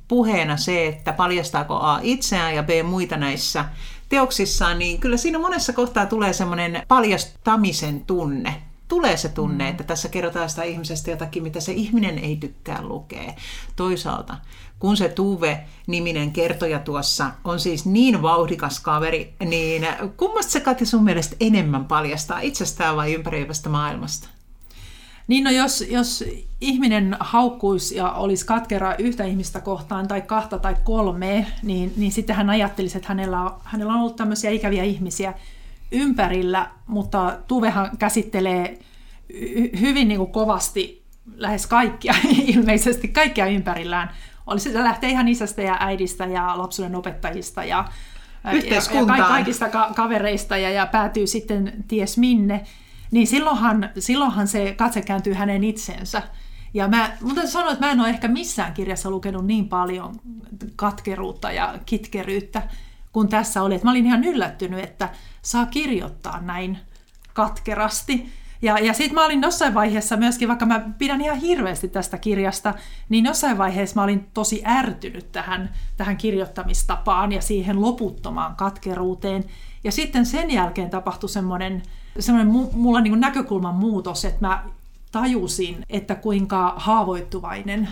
puheena 0.08 0.56
se, 0.56 0.86
että 0.86 1.12
paljastaako 1.12 1.74
A 1.74 2.00
itseään 2.02 2.54
ja 2.54 2.62
B 2.62 2.68
muita 2.84 3.16
näissä 3.16 3.64
teoksissaan, 4.08 4.78
niin 4.78 5.00
kyllä 5.00 5.16
siinä 5.16 5.38
monessa 5.38 5.72
kohtaa 5.72 6.06
tulee 6.06 6.32
semmoinen 6.32 6.82
paljastamisen 6.88 8.04
tunne 8.06 8.62
tulee 8.88 9.16
se 9.16 9.28
tunne, 9.28 9.64
mm. 9.64 9.70
että 9.70 9.84
tässä 9.84 10.08
kerrotaan 10.08 10.50
sitä 10.50 10.62
ihmisestä 10.62 11.10
jotakin, 11.10 11.42
mitä 11.42 11.60
se 11.60 11.72
ihminen 11.72 12.18
ei 12.18 12.36
tykkää 12.36 12.82
lukea. 12.82 13.32
Toisaalta, 13.76 14.36
kun 14.78 14.96
se 14.96 15.08
Tuve-niminen 15.08 16.32
kertoja 16.32 16.78
tuossa 16.78 17.30
on 17.44 17.60
siis 17.60 17.86
niin 17.86 18.22
vauhdikas 18.22 18.80
kaveri, 18.80 19.34
niin 19.44 19.86
kummasta 20.16 20.52
se 20.52 20.60
Kati 20.60 20.86
sun 20.86 21.04
mielestä 21.04 21.36
enemmän 21.40 21.84
paljastaa 21.84 22.40
itsestään 22.40 22.96
vai 22.96 23.14
ympäröivästä 23.14 23.68
maailmasta? 23.68 24.28
Niin 25.28 25.44
no 25.44 25.50
jos, 25.50 25.84
jos 25.90 26.24
ihminen 26.60 27.16
haukkuisi 27.20 27.96
ja 27.96 28.10
olisi 28.12 28.46
katkera 28.46 28.94
yhtä 28.98 29.24
ihmistä 29.24 29.60
kohtaan 29.60 30.08
tai 30.08 30.22
kahta 30.22 30.58
tai 30.58 30.76
kolme, 30.84 31.46
niin, 31.62 31.92
niin 31.96 32.12
sitten 32.12 32.36
hän 32.36 32.50
ajattelisi, 32.50 32.96
että 32.96 33.08
hänellä, 33.08 33.50
hänellä 33.64 33.92
on 33.92 34.00
ollut 34.00 34.16
tämmöisiä 34.16 34.50
ikäviä 34.50 34.84
ihmisiä 34.84 35.34
ympärillä, 35.92 36.70
mutta 36.86 37.38
Tuvehan 37.48 37.90
käsittelee 37.98 38.78
hyvin 39.80 40.08
niin 40.08 40.18
kuin 40.18 40.32
kovasti 40.32 41.02
lähes 41.36 41.66
kaikkia, 41.66 42.14
ilmeisesti 42.54 43.08
kaikkia 43.08 43.46
ympärillään. 43.46 44.10
Oli 44.46 44.60
se 44.60 44.74
lähtee 44.74 45.10
ihan 45.10 45.28
isästä 45.28 45.62
ja 45.62 45.76
äidistä 45.80 46.26
ja 46.26 46.58
lapsuuden 46.58 46.96
opettajista 46.96 47.64
ja, 47.64 47.84
ja, 48.44 48.52
ja 49.16 49.24
kaikista 49.28 49.68
ka- 49.68 49.90
kavereista 49.96 50.56
ja, 50.56 50.70
ja 50.70 50.86
päätyy 50.86 51.26
sitten 51.26 51.84
ties 51.88 52.18
minne. 52.18 52.66
Niin 53.10 53.26
silloinhan, 53.26 53.90
silloinhan 53.98 54.48
se 54.48 54.74
katse 54.74 55.02
kääntyy 55.02 55.34
hänen 55.34 55.64
itsensä. 55.64 56.22
Ja 56.74 56.88
mä, 56.88 57.16
mun 57.20 57.34
täytyy 57.34 57.52
sanoa, 57.52 57.72
että 57.72 57.86
mä 57.86 57.92
en 57.92 58.00
ole 58.00 58.08
ehkä 58.08 58.28
missään 58.28 58.74
kirjassa 58.74 59.10
lukenut 59.10 59.46
niin 59.46 59.68
paljon 59.68 60.14
katkeruutta 60.76 61.52
ja 61.52 61.74
kitkeryyttä 61.86 62.62
kuin 63.12 63.28
tässä 63.28 63.62
oli. 63.62 63.74
Että 63.74 63.86
mä 63.86 63.90
olin 63.90 64.06
ihan 64.06 64.24
yllättynyt, 64.24 64.84
että 64.84 65.08
saa 65.42 65.66
kirjoittaa 65.66 66.40
näin 66.40 66.78
katkerasti. 67.34 68.32
Ja, 68.62 68.78
ja 68.78 68.92
sitten 68.92 69.14
mä 69.14 69.24
olin 69.24 69.42
jossain 69.42 69.74
vaiheessa 69.74 70.16
myöskin, 70.16 70.48
vaikka 70.48 70.66
mä 70.66 70.80
pidän 70.98 71.20
ihan 71.20 71.38
hirveästi 71.38 71.88
tästä 71.88 72.18
kirjasta, 72.18 72.74
niin 73.08 73.24
jossain 73.24 73.58
vaiheessa 73.58 73.96
mä 73.96 74.02
olin 74.04 74.26
tosi 74.34 74.62
ärtynyt 74.66 75.32
tähän, 75.32 75.70
tähän 75.96 76.16
kirjoittamistapaan 76.16 77.32
ja 77.32 77.40
siihen 77.40 77.80
loputtomaan 77.80 78.56
katkeruuteen. 78.56 79.44
Ja 79.84 79.92
sitten 79.92 80.26
sen 80.26 80.50
jälkeen 80.50 80.90
tapahtui 80.90 81.28
semmoinen, 81.28 81.82
semmoinen 82.18 82.70
mulla 82.72 83.00
niin 83.00 83.20
näkökulman 83.20 83.74
muutos, 83.74 84.24
että 84.24 84.46
mä 84.46 84.64
tajusin, 85.12 85.84
että 85.90 86.14
kuinka 86.14 86.74
haavoittuvainen 86.76 87.88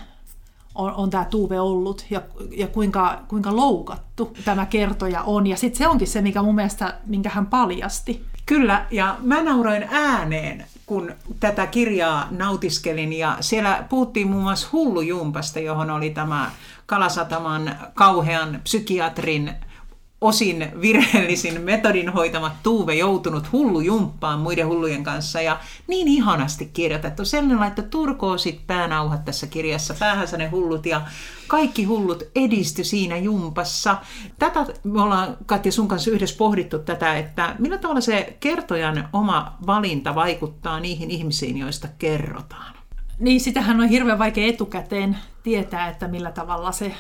on, 0.75 0.95
on 0.95 1.11
tämä 1.11 1.25
Tuve 1.25 1.61
ollut 1.61 2.07
ja, 2.11 2.23
ja 2.51 2.67
kuinka, 2.67 3.19
kuinka 3.29 3.57
loukattu 3.57 4.37
tämä 4.45 4.67
kertoja 4.67 5.23
on. 5.23 5.47
Ja 5.47 5.57
sitten 5.57 5.79
se 5.79 5.89
onkin 5.89 6.09
se, 6.09 6.21
mikä 6.23 6.43
mun 6.43 6.55
mielestä, 6.55 6.95
minkä 7.07 7.31
hän 7.31 7.47
paljasti. 7.47 8.25
Kyllä, 8.47 8.87
ja 8.91 9.17
mä 9.21 9.43
nauroin 9.43 9.89
ääneen, 9.91 10.65
kun 10.87 11.13
tätä 11.41 11.67
kirjaa 11.67 12.29
nautiskelin, 12.31 13.13
ja 13.13 13.37
siellä 13.41 13.85
puhuttiin 13.89 14.31
muun 14.31 14.43
muassa 14.43 14.69
hullujumpasta, 14.73 15.61
johon 15.61 15.91
oli 15.91 16.11
tämä 16.11 16.51
Kalasataman 16.87 17.77
kauhean 17.95 18.61
psykiatrin 18.63 19.55
osin 20.21 20.69
virheellisin 20.81 21.61
metodin 21.61 22.09
hoitama 22.09 22.51
Tuuve 22.63 22.95
joutunut 22.95 23.53
hullu 23.53 23.81
jumppaan 23.81 24.39
muiden 24.39 24.67
hullujen 24.67 25.05
kanssa 25.05 25.41
ja 25.41 25.61
niin 25.87 26.09
ihanasti 26.09 26.71
kirjoitettu. 26.73 27.25
Sellainen 27.25 27.61
laittoi 27.61 27.85
turkoosit 27.91 28.67
päänauhat 28.67 29.25
tässä 29.25 29.47
kirjassa, 29.47 29.95
päähänsä 29.99 30.37
ne 30.37 30.49
hullut 30.49 30.87
ja 30.87 31.01
kaikki 31.47 31.85
hullut 31.85 32.23
edisty 32.37 32.85
siinä 32.85 33.17
jumpassa. 33.17 33.97
Tätä 34.39 34.67
me 34.85 35.03
ollaan 35.03 35.37
Katja 35.47 35.73
sun 35.73 35.89
kanssa 35.89 36.11
yhdessä 36.11 36.37
pohdittu 36.39 36.79
tätä, 36.79 37.19
että 37.19 37.55
millä 37.59 37.79
tavalla 37.79 38.01
se 38.01 38.37
kertojan 38.41 39.09
oma 39.13 39.57
valinta 39.67 40.15
vaikuttaa 40.15 40.81
niihin 40.81 41.11
ihmisiin, 41.11 41.59
joista 41.59 41.89
kerrotaan. 41.99 42.77
Niin, 43.19 43.41
sitähän 43.41 43.81
on 43.81 43.89
hirveän 43.89 44.19
vaikea 44.19 44.47
etukäteen 44.47 45.17
tietää, 45.43 45.89
että 45.89 46.09
millä 46.09 46.31
tavalla 46.31 46.73
se 46.73 46.95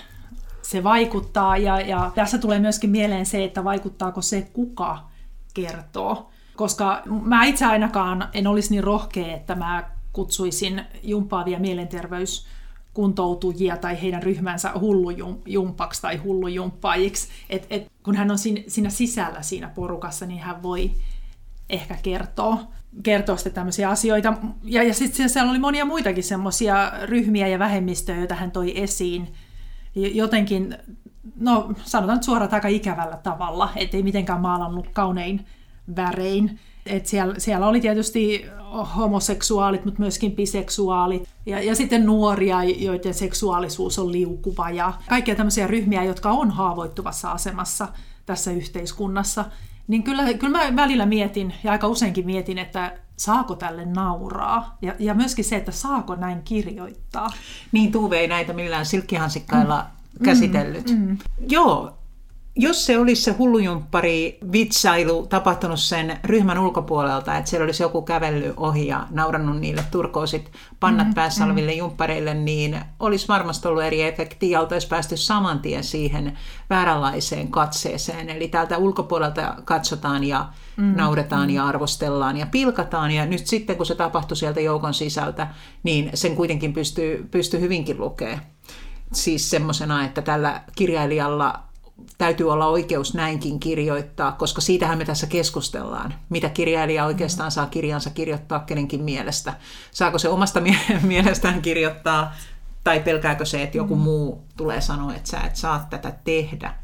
se 0.66 0.85
vaikuttaa. 0.85 1.56
Ja, 1.56 1.80
ja 1.80 2.12
tässä 2.14 2.38
tulee 2.38 2.58
myöskin 2.58 2.90
mieleen 2.90 3.26
se, 3.26 3.44
että 3.44 3.64
vaikuttaako 3.64 4.23
se, 4.23 4.49
kuka 4.52 5.08
kertoo. 5.54 6.30
Koska 6.56 7.02
mä 7.23 7.44
itse 7.44 7.64
ainakaan 7.64 8.28
en 8.32 8.46
olisi 8.46 8.70
niin 8.70 8.85
rohkea, 8.85 9.35
että 9.35 9.54
mä 9.54 9.90
kutsuisin 10.12 10.82
jumpaavia 11.02 11.58
mielenterveyskuntoutujia 11.58 13.76
tai 13.76 14.02
heidän 14.02 14.23
ryhmänsä 14.23 14.73
hullujumpaksi 14.80 16.02
tai 16.02 16.16
hullujumppaajiksi. 16.16 17.28
Et, 17.50 17.66
et, 17.70 17.92
kun 18.02 18.16
hän 18.16 18.30
on 18.30 18.38
siinä 18.38 18.90
sisällä 18.90 19.42
siinä 19.42 19.68
porukassa, 19.68 20.26
niin 20.26 20.40
hän 20.40 20.62
voi 20.62 20.90
ehkä 21.70 21.96
kertoa, 22.02 22.58
kertoa 23.02 23.37
sitten 23.37 23.52
tämmöisiä 23.52 23.90
asioita. 23.90 24.35
Ja, 24.64 24.82
ja 24.82 24.94
sitten 24.94 25.28
siellä 25.28 25.50
oli 25.50 25.58
monia 25.58 25.85
muitakin 25.85 26.25
semmoisia 26.25 26.92
ryhmiä 27.02 27.49
ja 27.49 27.58
vähemmistöjä, 27.58 28.18
joita 28.18 28.35
hän 28.35 28.50
toi 28.50 28.82
esiin, 28.82 29.35
jotenkin, 29.97 30.76
no 31.37 31.73
sanotaan 31.85 32.23
suoraan 32.23 32.55
aika 32.55 32.69
ikävällä 32.69 33.17
tavalla, 33.17 33.69
ettei 33.76 34.03
mitenkään 34.03 34.41
maalannut 34.41 34.88
kaunein 34.93 35.47
värein. 35.97 36.59
Et 36.87 37.07
siellä, 37.07 37.35
siellä 37.38 37.67
oli 37.67 37.81
tietysti 37.81 38.47
homoseksuaalit, 38.97 39.85
mutta 39.85 40.00
myöskin 40.00 40.33
biseksuaalit 40.33 41.29
ja, 41.47 41.62
ja 41.62 41.75
sitten 41.75 42.07
nuoria, 42.07 42.65
joiden 42.65 43.15
seksuaalisuus 43.15 43.99
on 43.99 44.12
liukuva 44.12 44.71
ja 44.71 44.93
kaikkia 45.09 45.37
tämmöisiä 45.37 45.67
ryhmiä, 45.67 46.05
jotka 46.05 46.31
on 46.31 46.50
haavoittuvassa 46.50 47.31
asemassa 47.31 47.88
tässä 48.26 48.50
yhteiskunnassa. 48.50 49.45
Niin 49.88 50.03
kyllä, 50.03 50.35
kyllä 50.35 50.59
mä 50.59 50.76
välillä 50.76 51.07
mietin 51.07 51.55
ja 51.65 51.73
aika 51.73 51.88
useinkin 51.88 52.26
mietin, 52.26 52.59
että 52.59 52.99
saako 53.16 53.54
tälle 53.54 53.85
nauraa? 53.85 54.78
Ja, 54.82 54.94
ja 54.99 55.14
myöskin 55.14 55.44
se, 55.44 55.56
että 55.56 55.73
saako 55.73 56.14
näin 56.14 56.42
kirjoittaa. 56.42 57.30
Niin 57.73 57.92
Tuve 57.92 58.18
ei 58.18 58.28
näitä 58.28 58.52
millään 58.52 58.87
silkkihansikkailla 58.87 59.87
mm. 60.18 60.25
käsitellyt. 60.25 60.90
Mm. 60.90 60.96
Mm. 60.96 61.18
Joo, 61.49 61.99
jos 62.59 62.87
se 62.87 62.99
olisi 62.99 63.23
se 63.23 63.33
hullujumppari 63.33 64.39
vitsailu 64.53 65.27
tapahtunut 65.27 65.81
sen 65.81 66.19
ryhmän 66.25 66.59
ulkopuolelta, 66.59 67.37
että 67.37 67.51
siellä 67.51 67.65
olisi 67.65 67.83
joku 67.83 68.03
kävellyt 68.03 68.55
ohi 68.57 68.87
ja 68.87 69.07
naurannut 69.11 69.61
niille 69.61 69.85
turkoosit 69.91 70.53
pannat 70.81 71.07
mm, 71.07 71.15
päässä 71.15 71.45
mm. 71.45 71.51
oleville 71.51 71.73
jumppareille, 71.73 72.35
niin 72.35 72.81
olisi 73.01 73.29
varmasti 73.29 73.69
ollut 73.69 73.83
eri 73.83 74.03
efekti 74.03 74.51
ja 74.51 74.61
oltaisiin 74.61 74.91
päästy 74.91 75.17
saman 75.17 75.61
tien 75.61 75.85
siihen 75.85 76.39
vääränlaiseen 76.71 77.49
katseeseen. 77.49 78.31
Eli 78.31 78.49
täältä 78.49 78.79
ulkopuolelta 78.79 79.55
katsotaan 79.65 80.25
ja 80.25 80.49
mm, 80.77 80.97
nauretaan 80.97 81.49
mm. 81.49 81.55
ja 81.55 81.67
arvostellaan 81.67 82.37
ja 82.37 82.47
pilkataan 82.47 83.11
ja 83.11 83.27
nyt 83.27 83.47
sitten 83.47 83.77
kun 83.77 83.87
se 83.87 83.95
tapahtui 83.95 84.37
sieltä 84.37 84.61
joukon 84.61 84.95
sisältä, 84.95 85.49
niin 85.83 86.11
sen 86.15 86.37
kuitenkin 86.37 86.73
pystyy, 86.73 87.29
pystyy 87.31 87.61
hyvinkin 87.61 88.01
lukemaan. 88.01 88.41
Siis 89.13 89.51
semmoisena, 89.51 90.05
että 90.05 90.23
tällä 90.23 90.63
kirjailijalla 90.77 91.65
täytyy 92.19 92.53
olla 92.53 92.67
oikeus 92.67 93.15
näinkin 93.15 93.61
kirjoittaa, 93.61 94.33
koska 94.33 94.61
siitähän 94.61 94.99
me 94.99 95.05
tässä 95.05 95.26
keskustellaan, 95.26 96.15
mitä 96.29 96.49
kirjailija 96.49 97.05
oikeastaan 97.05 97.50
saa 97.50 97.67
kirjansa 97.67 98.11
kirjoittaa 98.11 98.61
kenenkin 98.61 99.03
mielestä. 99.03 99.55
Saako 99.91 100.19
se 100.19 100.29
omasta 100.29 100.62
mielestään 101.03 101.62
kirjoittaa, 101.62 102.35
tai 102.85 103.00
pelkääkö 103.00 103.45
se, 103.45 103.62
että 103.62 103.76
joku 103.76 103.97
mm. 103.97 104.03
muu 104.03 104.45
tulee 104.57 104.81
sanoa, 104.81 105.15
että 105.15 105.31
sä 105.31 105.41
et 105.41 105.57
saa 105.57 105.87
tätä 105.91 106.12
tehdä? 106.25 106.75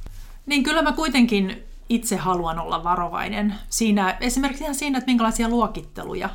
Niin 0.47 0.63
kyllä 0.63 0.83
mä 0.83 0.93
kuitenkin 0.93 1.63
itse 1.89 2.17
haluan 2.17 2.59
olla 2.59 2.85
varovainen 2.85 3.55
siinä, 3.69 4.17
esimerkiksi 4.21 4.65
ihan 4.65 4.75
siinä, 4.75 4.99
että 4.99 5.11
minkälaisia 5.11 5.49
luokitteluja 5.49 6.29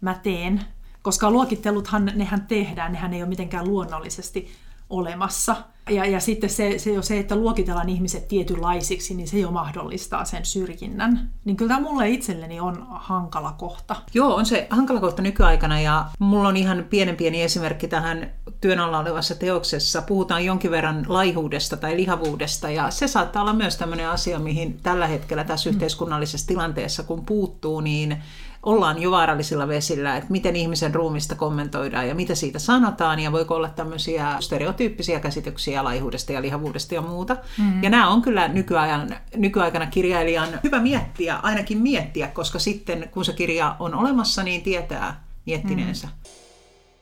mä 0.00 0.14
teen, 0.14 0.64
koska 1.02 1.30
luokitteluthan 1.30 2.12
nehän 2.14 2.46
tehdään, 2.46 2.92
nehän 2.92 3.14
ei 3.14 3.22
ole 3.22 3.28
mitenkään 3.28 3.68
luonnollisesti 3.68 4.52
olemassa. 4.90 5.56
Ja, 5.90 6.06
ja 6.06 6.20
sitten 6.20 6.50
se, 6.50 6.78
se, 6.78 6.92
jo 6.92 7.02
se, 7.02 7.18
että 7.18 7.36
luokitellaan 7.36 7.88
ihmiset 7.88 8.28
tietynlaisiksi, 8.28 9.14
niin 9.14 9.28
se 9.28 9.38
jo 9.38 9.50
mahdollistaa 9.50 10.24
sen 10.24 10.44
syrjinnän. 10.44 11.30
Niin 11.44 11.56
kyllä 11.56 11.68
tämä 11.74 11.88
mulle 11.88 12.10
itselleni 12.10 12.60
on 12.60 12.86
hankala 12.90 13.52
kohta. 13.52 13.96
Joo, 14.14 14.34
on 14.34 14.46
se 14.46 14.66
hankala 14.70 15.00
kohta 15.00 15.22
nykyaikana 15.22 15.80
ja 15.80 16.06
mulla 16.18 16.48
on 16.48 16.56
ihan 16.56 16.86
pienen 16.90 17.16
pieni 17.16 17.42
esimerkki 17.42 17.88
tähän 17.88 18.30
työn 18.60 18.78
alla 18.78 18.98
olevassa 18.98 19.34
teoksessa. 19.34 20.02
Puhutaan 20.02 20.44
jonkin 20.44 20.70
verran 20.70 21.04
laihuudesta 21.08 21.76
tai 21.76 21.96
lihavuudesta 21.96 22.70
ja 22.70 22.90
se 22.90 23.08
saattaa 23.08 23.42
olla 23.42 23.52
myös 23.52 23.76
tämmöinen 23.76 24.08
asia, 24.08 24.38
mihin 24.38 24.80
tällä 24.82 25.06
hetkellä 25.06 25.44
tässä 25.44 25.70
mm. 25.70 25.74
yhteiskunnallisessa 25.74 26.46
tilanteessa, 26.46 27.02
kun 27.02 27.26
puuttuu, 27.26 27.80
niin 27.80 28.22
ollaan 28.66 29.02
jo 29.02 29.10
vaarallisilla 29.10 29.68
vesillä, 29.68 30.16
että 30.16 30.30
miten 30.30 30.56
ihmisen 30.56 30.94
ruumista 30.94 31.34
kommentoidaan 31.34 32.08
ja 32.08 32.14
mitä 32.14 32.34
siitä 32.34 32.58
sanotaan 32.58 33.18
ja 33.18 33.32
voiko 33.32 33.54
olla 33.54 33.68
tämmöisiä 33.68 34.36
stereotyyppisiä 34.40 35.20
käsityksiä 35.20 35.84
laihuudesta 35.84 36.32
ja 36.32 36.42
lihavuudesta 36.42 36.94
ja 36.94 37.02
muuta. 37.02 37.36
Mm. 37.58 37.82
Ja 37.82 37.90
nämä 37.90 38.08
on 38.08 38.22
kyllä 38.22 38.48
nykyajan, 38.48 39.16
nykyaikana 39.36 39.86
kirjailijan 39.86 40.48
hyvä 40.64 40.80
miettiä, 40.80 41.36
ainakin 41.36 41.78
miettiä, 41.78 42.28
koska 42.28 42.58
sitten 42.58 43.08
kun 43.10 43.24
se 43.24 43.32
kirja 43.32 43.76
on 43.78 43.94
olemassa, 43.94 44.42
niin 44.42 44.62
tietää 44.62 45.24
miettineensä. 45.46 46.08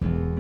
Mm. 0.01 0.34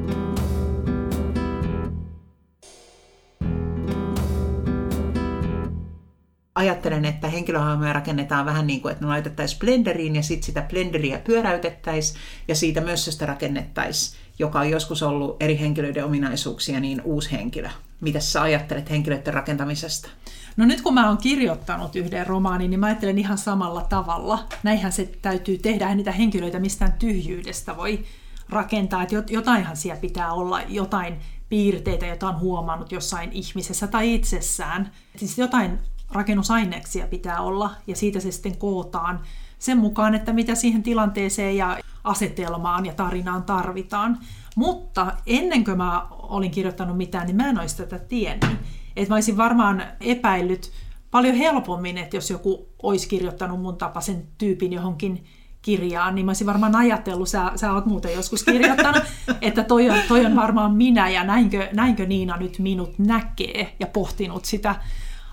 Ajattelen, 6.54 7.04
että 7.04 7.28
henkilöhahmoja 7.28 7.92
rakennetaan 7.92 8.46
vähän 8.46 8.66
niin 8.66 8.80
kuin, 8.80 8.92
että 8.92 9.04
ne 9.04 9.08
laitettaisiin 9.08 9.58
blenderiin 9.58 10.16
ja 10.16 10.22
sitten 10.22 10.46
sitä 10.46 10.62
blenderiä 10.62 11.18
pyöräytettäisiin 11.18 12.20
ja 12.48 12.54
siitä 12.54 12.80
mössöstä 12.80 13.26
rakennettaisiin, 13.26 14.20
joka 14.38 14.60
on 14.60 14.70
joskus 14.70 15.02
ollut 15.02 15.36
eri 15.42 15.60
henkilöiden 15.60 16.04
ominaisuuksia, 16.04 16.80
niin 16.80 17.02
uusi 17.04 17.32
henkilö. 17.32 17.68
Mitä 18.00 18.20
sä 18.20 18.42
ajattelet 18.42 18.90
henkilöiden 18.90 19.34
rakentamisesta? 19.34 20.08
No 20.56 20.64
nyt 20.66 20.80
kun 20.80 20.94
mä 20.94 21.08
oon 21.08 21.18
kirjoittanut 21.18 21.96
yhden 21.96 22.26
romaanin, 22.26 22.70
niin 22.70 22.80
mä 22.80 22.86
ajattelen 22.86 23.18
ihan 23.18 23.38
samalla 23.38 23.82
tavalla. 23.82 24.44
Näinhän 24.62 24.92
se 24.92 25.12
täytyy 25.22 25.58
tehdä, 25.58 25.94
niitä 25.94 26.12
henkilöitä 26.12 26.60
mistään 26.60 26.92
tyhjyydestä 26.92 27.76
voi 27.76 28.04
rakentaa, 28.48 29.02
että 29.02 29.14
jotainhan 29.30 29.76
siellä 29.76 30.00
pitää 30.00 30.32
olla, 30.32 30.60
jotain 30.62 31.16
piirteitä, 31.48 32.06
joita 32.06 32.28
on 32.28 32.40
huomannut 32.40 32.92
jossain 32.92 33.32
ihmisessä 33.32 33.86
tai 33.86 34.14
itsessään. 34.14 34.92
Siis 35.16 35.38
jotain 35.38 35.78
rakennusaineksia 36.14 37.06
pitää 37.06 37.40
olla 37.40 37.70
ja 37.86 37.96
siitä 37.96 38.20
se 38.20 38.30
sitten 38.32 38.58
kootaan 38.58 39.20
sen 39.58 39.78
mukaan, 39.78 40.14
että 40.14 40.32
mitä 40.32 40.54
siihen 40.54 40.82
tilanteeseen 40.82 41.56
ja 41.56 41.78
asetelmaan 42.04 42.86
ja 42.86 42.92
tarinaan 42.92 43.42
tarvitaan. 43.42 44.18
Mutta 44.56 45.12
ennen 45.26 45.64
kuin 45.64 45.76
mä 45.76 46.06
olin 46.10 46.50
kirjoittanut 46.50 46.96
mitään, 46.96 47.26
niin 47.26 47.36
mä 47.36 47.48
en 47.48 47.60
olisi 47.60 47.76
tätä 47.76 47.98
tiennyt. 47.98 48.50
Että 48.96 49.08
mä 49.12 49.16
olisin 49.16 49.36
varmaan 49.36 49.82
epäillyt 50.00 50.72
paljon 51.10 51.34
helpommin, 51.34 51.98
että 51.98 52.16
jos 52.16 52.30
joku 52.30 52.68
olisi 52.82 53.08
kirjoittanut 53.08 53.60
mun 53.60 53.76
tapaisen 53.76 54.26
tyypin 54.38 54.72
johonkin 54.72 55.24
kirjaan, 55.62 56.14
niin 56.14 56.26
mä 56.26 56.30
olisin 56.30 56.46
varmaan 56.46 56.76
ajatellut, 56.76 57.28
sä, 57.28 57.52
sä 57.56 57.72
oot 57.72 57.86
muuten 57.86 58.14
joskus 58.14 58.44
kirjoittanut, 58.44 59.02
että 59.40 59.64
toi 59.64 59.90
on, 59.90 59.96
toi 60.08 60.26
on 60.26 60.36
varmaan 60.36 60.74
minä 60.74 61.08
ja 61.08 61.24
näinkö, 61.24 61.68
näinkö 61.72 62.06
Niina 62.06 62.36
nyt 62.36 62.58
minut 62.58 62.98
näkee 62.98 63.76
ja 63.80 63.86
pohtinut 63.86 64.44
sitä 64.44 64.74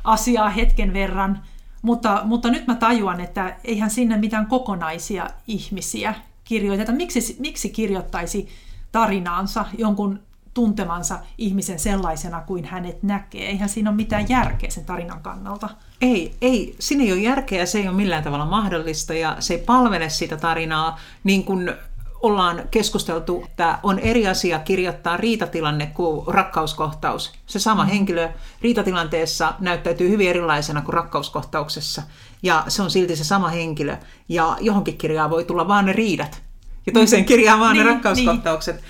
asiaa 0.03 0.49
hetken 0.49 0.93
verran. 0.93 1.43
Mutta, 1.81 2.21
mutta 2.23 2.51
nyt 2.51 2.67
mä 2.67 2.75
tajuan, 2.75 3.19
että 3.19 3.55
eihän 3.63 3.89
sinne 3.89 4.17
mitään 4.17 4.45
kokonaisia 4.45 5.29
ihmisiä 5.47 6.15
kirjoiteta. 6.43 6.91
Miksi, 6.91 7.35
miksi 7.39 7.69
kirjoittaisi 7.69 8.47
tarinaansa 8.91 9.65
jonkun 9.77 10.19
tuntemansa 10.53 11.19
ihmisen 11.37 11.79
sellaisena 11.79 12.41
kuin 12.41 12.65
hänet 12.65 13.03
näkee. 13.03 13.47
Eihän 13.47 13.69
siinä 13.69 13.89
ole 13.89 13.95
mitään 13.95 14.29
järkeä 14.29 14.69
sen 14.69 14.85
tarinan 14.85 15.21
kannalta. 15.21 15.69
Ei, 16.01 16.35
ei, 16.41 16.75
siinä 16.79 17.03
ei 17.03 17.11
ole 17.11 17.21
järkeä, 17.21 17.65
se 17.65 17.79
ei 17.79 17.87
ole 17.87 17.97
millään 17.97 18.23
tavalla 18.23 18.45
mahdollista 18.45 19.13
ja 19.13 19.35
se 19.39 19.53
ei 19.53 19.63
palvele 19.65 20.09
sitä 20.09 20.37
tarinaa 20.37 20.99
niin 21.23 21.43
kuin 21.43 21.73
ollaan 22.21 22.63
keskusteltu, 22.71 23.43
että 23.45 23.79
on 23.83 23.99
eri 23.99 24.27
asia 24.27 24.59
kirjoittaa 24.59 25.17
riitatilanne 25.17 25.85
kuin 25.85 26.27
rakkauskohtaus. 26.27 27.33
Se 27.45 27.59
sama 27.59 27.83
mm. 27.83 27.89
henkilö 27.89 28.29
riitatilanteessa 28.61 29.53
näyttäytyy 29.59 30.09
hyvin 30.09 30.29
erilaisena 30.29 30.81
kuin 30.81 30.93
rakkauskohtauksessa. 30.93 32.03
Ja 32.43 32.63
se 32.67 32.81
on 32.81 32.91
silti 32.91 33.15
se 33.15 33.23
sama 33.23 33.47
henkilö. 33.47 33.97
Ja 34.29 34.57
johonkin 34.59 34.97
kirjaan 34.97 35.29
voi 35.29 35.43
tulla 35.43 35.67
vaan 35.67 35.85
ne 35.85 35.93
riidat. 35.93 36.41
Ja 36.85 36.91
toiseen 36.91 37.25
kirjaan 37.25 37.59
vaan 37.59 37.73
niin, 37.73 37.85
ne 37.85 37.91
rakkauskohtaukset. 37.91 38.75
Niin. 38.75 38.85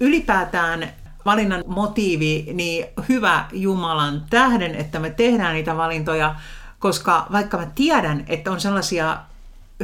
Ylipäätään 0.00 0.92
valinnan 1.24 1.64
motiivi, 1.66 2.46
niin 2.52 2.86
hyvä 3.08 3.44
Jumalan 3.52 4.26
tähden, 4.30 4.74
että 4.74 4.98
me 4.98 5.10
tehdään 5.10 5.54
niitä 5.54 5.76
valintoja, 5.76 6.34
koska 6.78 7.26
vaikka 7.32 7.58
mä 7.58 7.66
tiedän, 7.74 8.24
että 8.28 8.50
on 8.50 8.60
sellaisia 8.60 9.18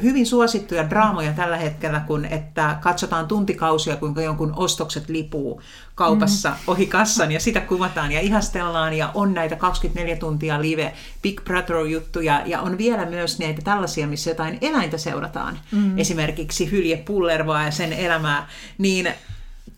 hyvin 0.02 0.26
suosittuja 0.26 0.90
draamoja 0.90 1.32
tällä 1.32 1.56
hetkellä, 1.56 2.00
kun 2.00 2.24
että 2.24 2.78
katsotaan 2.80 3.28
tuntikausia, 3.28 3.96
kuinka 3.96 4.22
jonkun 4.22 4.52
ostokset 4.56 5.08
lipuu 5.08 5.62
kaupassa 5.94 6.50
mm. 6.50 6.56
ohi 6.66 6.86
kassan 6.86 7.32
ja 7.32 7.40
sitä 7.40 7.60
kuvataan 7.60 8.12
ja 8.12 8.20
ihastellaan 8.20 8.94
ja 8.94 9.10
on 9.14 9.34
näitä 9.34 9.56
24 9.56 10.16
tuntia 10.16 10.62
live 10.62 10.92
Big 11.22 11.40
Brother-juttuja 11.44 12.42
ja 12.46 12.60
on 12.60 12.78
vielä 12.78 13.06
myös 13.06 13.38
näitä 13.38 13.62
tällaisia, 13.62 14.06
missä 14.06 14.30
jotain 14.30 14.58
eläintä 14.60 14.98
seurataan. 14.98 15.58
Mm. 15.72 15.98
Esimerkiksi 15.98 16.70
Hylje 16.70 16.96
Pullervoa 16.96 17.62
ja 17.62 17.70
sen 17.70 17.92
elämää. 17.92 18.48
Niin 18.78 19.08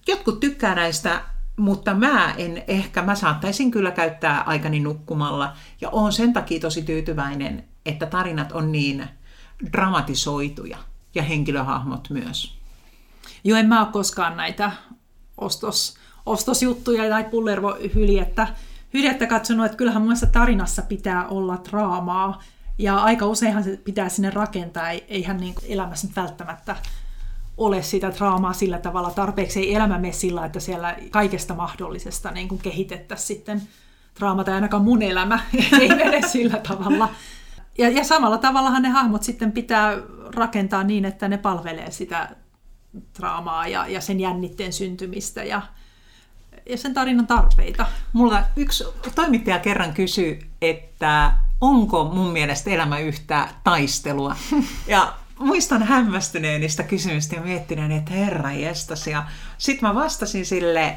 jotkut 0.07 0.41
tykkää 0.41 0.75
näistä 0.75 1.21
mutta 1.57 1.95
mä 1.95 2.35
en 2.37 2.63
ehkä, 2.69 3.03
mä 3.03 3.15
saattaisin 3.15 3.71
kyllä 3.71 3.91
käyttää 3.91 4.41
aikani 4.41 4.81
nukkumalla 4.81 5.53
ja 5.81 5.91
oon 5.91 6.13
sen 6.13 6.33
takia 6.33 6.61
tosi 6.61 6.83
tyytyväinen, 6.83 7.65
että 7.87 8.07
tarinat 8.07 8.53
on 8.53 8.73
niin 8.73 9.09
dramatisoituja 9.73 10.79
ja 11.15 11.23
henkilöhahmot 11.23 12.11
myös. 12.11 12.59
Joo, 13.45 13.59
en 13.59 13.67
mä 13.67 13.81
ole 13.81 13.93
koskaan 13.93 14.37
näitä 14.37 14.73
ostos, 15.37 15.95
ostosjuttuja 16.27 17.11
tai 17.11 17.25
pullervohyljettä 17.25 18.47
hyljettä 18.95 19.27
katsonut, 19.27 19.67
että 19.67 19.79
kyllähän 19.79 20.03
mun 20.03 20.15
tarinassa 20.33 20.83
pitää 20.83 21.29
olla 21.29 21.59
draamaa. 21.71 22.43
Ja 22.79 22.97
aika 22.97 23.27
useinhan 23.27 23.65
se 23.65 23.81
pitää 23.85 24.09
sinne 24.09 24.31
rakentaa, 24.31 24.91
eihän 24.91 25.37
niin 25.37 25.55
elämässä 25.69 26.09
välttämättä 26.17 26.77
ole 27.57 27.83
sitä 27.83 28.13
draamaa 28.19 28.53
sillä 28.53 28.79
tavalla 28.79 29.11
tarpeeksi. 29.11 29.61
Ei 29.61 29.75
elämä 29.75 29.99
mene 29.99 30.13
sillä, 30.13 30.45
että 30.45 30.61
siellä 30.61 30.97
kaikesta 31.11 31.55
mahdollisesta 31.55 32.31
niin 32.31 32.49
kuin 32.49 32.61
kehitettäisiin 32.61 33.27
sitten 33.27 33.63
draama, 34.19 34.45
tai 34.45 34.55
ainakaan 34.55 34.85
mun 34.85 35.03
elämä 35.03 35.41
ei 35.81 35.89
mene 35.89 36.29
sillä 36.29 36.59
tavalla. 36.69 37.09
Ja, 37.79 37.89
ja 37.89 38.05
samalla 38.05 38.39
tavallahan 38.39 38.83
ne 38.83 38.89
hahmot 38.89 39.23
sitten 39.23 39.53
pitää 39.53 39.93
rakentaa 40.35 40.85
niin, 40.85 41.05
että 41.05 41.29
ne 41.29 41.39
palvelee 41.39 41.91
sitä 41.91 42.37
draamaa 43.19 43.69
ja, 43.69 43.87
ja 43.89 44.01
sen 44.01 44.21
jännitteen 44.21 44.73
syntymistä 44.73 45.45
ja, 45.45 45.63
ja 46.69 46.79
sen 46.79 46.95
tarinan 46.95 47.27
tarpeita. 47.27 47.87
Mulla 48.13 48.43
yksi 48.57 48.85
toimittaja 49.15 49.59
kerran 49.59 49.95
kysyi, 49.95 50.47
että 50.63 51.33
onko 51.61 52.05
mun 52.05 52.33
mielestä 52.33 52.71
elämä 52.71 52.99
yhtä 52.99 53.49
taistelua. 53.65 54.37
Ja 54.87 55.15
muistan 55.39 55.83
hämmästyneeni 55.83 56.69
sitä 56.69 56.83
kysymystä 56.83 57.37
ja 57.37 57.43
miettineen, 57.43 57.93
että 57.93 58.13
herra 58.13 58.53
jestas. 58.53 59.07
Ja 59.07 59.25
sitten 59.59 59.89
mä 59.89 59.95
vastasin 59.95 60.47
sille, 60.47 60.97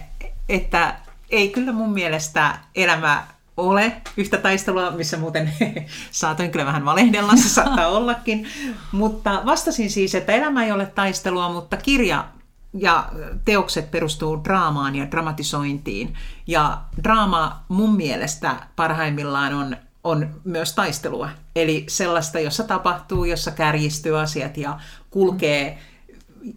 että 0.49 0.95
ei 1.29 1.49
kyllä 1.49 1.71
mun 1.71 1.93
mielestä 1.93 2.57
elämä 2.75 3.27
ole 3.57 4.01
yhtä 4.17 4.37
taistelua, 4.37 4.91
missä 4.91 5.17
muuten 5.17 5.53
saatoin 6.11 6.51
kyllä 6.51 6.65
vähän 6.65 6.85
valehdella, 6.85 7.35
se 7.35 7.49
saattaa 7.49 7.87
ollakin. 7.87 8.47
Mutta 8.91 9.41
vastasin 9.45 9.89
siis, 9.89 10.15
että 10.15 10.33
elämä 10.33 10.65
ei 10.65 10.71
ole 10.71 10.85
taistelua, 10.85 11.49
mutta 11.49 11.77
kirja 11.77 12.25
ja 12.73 13.09
teokset 13.45 13.91
perustuu 13.91 14.43
draamaan 14.43 14.95
ja 14.95 15.11
dramatisointiin. 15.11 16.13
Ja 16.47 16.81
draama 17.03 17.63
mun 17.67 17.95
mielestä 17.95 18.55
parhaimmillaan 18.75 19.53
on 19.53 19.77
on 20.03 20.41
myös 20.43 20.73
taistelua. 20.73 21.29
Eli 21.55 21.85
sellaista, 21.89 22.39
jossa 22.39 22.63
tapahtuu, 22.63 23.25
jossa 23.25 23.51
kärjistyy 23.51 24.19
asiat 24.19 24.57
ja 24.57 24.79
kulkee 25.09 25.77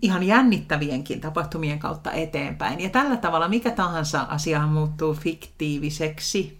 ihan 0.02 0.22
jännittävienkin 0.22 1.20
tapahtumien 1.20 1.78
kautta 1.78 2.12
eteenpäin. 2.12 2.80
Ja 2.80 2.90
tällä 2.90 3.16
tavalla 3.16 3.48
mikä 3.48 3.70
tahansa 3.70 4.20
asia 4.20 4.66
muuttuu 4.66 5.14
fiktiiviseksi. 5.14 6.59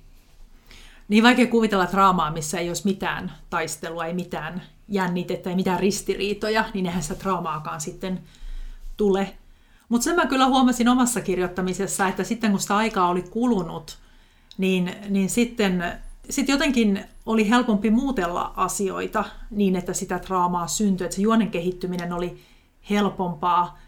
Niin 1.10 1.22
vaikea 1.22 1.46
kuvitella 1.46 1.88
draamaa, 1.92 2.30
missä 2.30 2.58
ei 2.58 2.68
olisi 2.68 2.84
mitään 2.84 3.32
taistelua, 3.50 4.06
ei 4.06 4.14
mitään 4.14 4.62
jännitettä, 4.88 5.50
ei 5.50 5.56
mitään 5.56 5.80
ristiriitoja, 5.80 6.64
niin 6.74 6.86
eihän 6.86 7.02
sitä 7.02 7.24
draamaakaan 7.24 7.80
sitten 7.80 8.20
tule. 8.96 9.36
Mutta 9.88 10.04
sen 10.04 10.16
mä 10.16 10.26
kyllä 10.26 10.46
huomasin 10.46 10.88
omassa 10.88 11.20
kirjoittamisessa, 11.20 12.08
että 12.08 12.24
sitten 12.24 12.50
kun 12.50 12.60
sitä 12.60 12.76
aikaa 12.76 13.08
oli 13.08 13.22
kulunut, 13.22 13.98
niin, 14.58 14.94
niin 15.08 15.30
sitten 15.30 15.84
sitten 16.30 16.52
jotenkin 16.52 17.04
oli 17.26 17.48
helpompi 17.48 17.90
muutella 17.90 18.52
asioita 18.56 19.24
niin, 19.50 19.76
että 19.76 19.92
sitä 19.92 20.20
draamaa 20.26 20.66
syntyi, 20.66 21.04
että 21.04 21.16
se 21.16 21.22
juonen 21.22 21.50
kehittyminen 21.50 22.12
oli 22.12 22.40
helpompaa. 22.90 23.78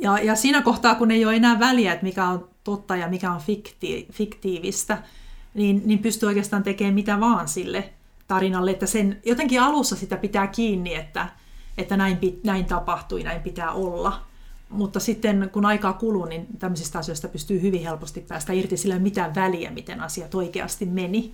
Ja, 0.00 0.18
ja 0.18 0.36
siinä 0.36 0.62
kohtaa, 0.62 0.94
kun 0.94 1.10
ei 1.10 1.24
ole 1.24 1.36
enää 1.36 1.58
väliä, 1.58 1.92
että 1.92 2.06
mikä 2.06 2.28
on 2.28 2.48
totta 2.64 2.96
ja 2.96 3.08
mikä 3.08 3.32
on 3.32 3.40
fikti, 3.40 4.08
fiktiivistä, 4.12 5.02
niin, 5.54 5.82
niin 5.84 5.98
pystyy 5.98 6.26
oikeastaan 6.26 6.62
tekemään 6.62 6.94
mitä 6.94 7.20
vaan 7.20 7.48
sille 7.48 7.92
tarinalle, 8.28 8.70
että 8.70 8.86
sen 8.86 9.20
jotenkin 9.24 9.62
alussa 9.62 9.96
sitä 9.96 10.16
pitää 10.16 10.46
kiinni, 10.46 10.94
että, 10.94 11.28
että 11.78 11.96
näin, 11.96 12.18
näin 12.44 12.64
tapahtui, 12.64 13.22
näin 13.22 13.40
pitää 13.40 13.72
olla. 13.72 14.22
Mutta 14.68 15.00
sitten 15.00 15.50
kun 15.52 15.66
aikaa 15.66 15.92
kuluu, 15.92 16.24
niin 16.24 16.46
tämmöisistä 16.58 16.98
asioista 16.98 17.28
pystyy 17.28 17.62
hyvin 17.62 17.82
helposti 17.82 18.20
päästä 18.20 18.52
irti, 18.52 18.76
sillä 18.76 18.94
ei 18.94 19.00
mitään 19.00 19.34
väliä, 19.34 19.70
miten 19.70 20.00
asiat 20.00 20.34
oikeasti 20.34 20.86
meni. 20.86 21.32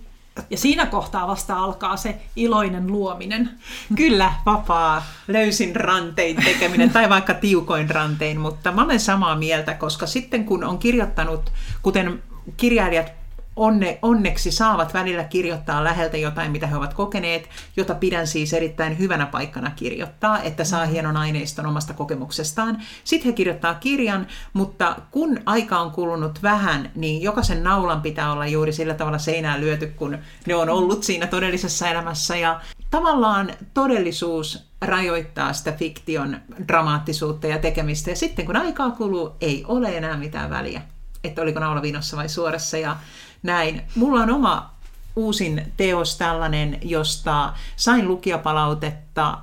Ja 0.49 0.57
siinä 0.57 0.85
kohtaa 0.85 1.27
vasta 1.27 1.57
alkaa 1.57 1.97
se 1.97 2.21
iloinen 2.35 2.87
luominen. 2.87 3.49
Kyllä, 3.95 4.33
vapaa, 4.45 5.05
löysin 5.27 5.75
rantein 5.75 6.35
tekeminen 6.43 6.89
tai 6.89 7.09
vaikka 7.09 7.33
tiukoin 7.33 7.89
rantein, 7.89 8.39
mutta 8.39 8.71
mä 8.71 8.83
olen 8.83 8.99
samaa 8.99 9.35
mieltä, 9.35 9.73
koska 9.73 10.07
sitten 10.07 10.45
kun 10.45 10.63
on 10.63 10.77
kirjoittanut, 10.77 11.51
kuten 11.81 12.23
kirjailijat 12.57 13.24
onne, 13.55 13.99
onneksi 14.01 14.51
saavat 14.51 14.93
välillä 14.93 15.23
kirjoittaa 15.23 15.83
läheltä 15.83 16.17
jotain, 16.17 16.51
mitä 16.51 16.67
he 16.67 16.75
ovat 16.75 16.93
kokeneet, 16.93 17.49
jota 17.77 17.95
pidän 17.95 18.27
siis 18.27 18.53
erittäin 18.53 18.99
hyvänä 18.99 19.25
paikkana 19.25 19.71
kirjoittaa, 19.75 20.41
että 20.41 20.63
saa 20.63 20.85
mm. 20.85 20.91
hienon 20.91 21.17
aineiston 21.17 21.65
omasta 21.65 21.93
kokemuksestaan. 21.93 22.81
Sitten 23.03 23.31
he 23.31 23.33
kirjoittaa 23.33 23.73
kirjan, 23.73 24.27
mutta 24.53 24.95
kun 25.11 25.39
aika 25.45 25.79
on 25.79 25.91
kulunut 25.91 26.43
vähän, 26.43 26.91
niin 26.95 27.21
jokaisen 27.21 27.63
naulan 27.63 28.01
pitää 28.01 28.31
olla 28.31 28.47
juuri 28.47 28.73
sillä 28.73 28.93
tavalla 28.93 29.17
seinään 29.17 29.61
lyöty, 29.61 29.87
kun 29.87 30.17
ne 30.47 30.55
on 30.55 30.69
ollut 30.69 31.03
siinä 31.03 31.27
todellisessa 31.27 31.89
elämässä. 31.89 32.35
Ja 32.35 32.61
tavallaan 32.91 33.51
todellisuus 33.73 34.63
rajoittaa 34.81 35.53
sitä 35.53 35.71
fiktion 35.71 36.37
dramaattisuutta 36.67 37.47
ja 37.47 37.59
tekemistä. 37.59 38.09
Ja 38.09 38.15
sitten 38.15 38.45
kun 38.45 38.55
aikaa 38.55 38.91
kuluu, 38.91 39.35
ei 39.41 39.65
ole 39.67 39.97
enää 39.97 40.17
mitään 40.17 40.49
väliä, 40.49 40.81
että 41.23 41.41
oliko 41.41 41.59
naula 41.59 41.81
vinossa 41.81 42.17
vai 42.17 42.29
suorassa. 42.29 42.77
Ja 42.77 42.95
näin. 43.45 43.81
Mulla 43.95 44.21
on 44.21 44.29
oma 44.29 44.75
uusin 45.15 45.73
teos 45.77 46.17
tällainen, 46.17 46.79
josta 46.83 47.53
sain 47.75 48.07
lukijapalautetta 48.07 49.37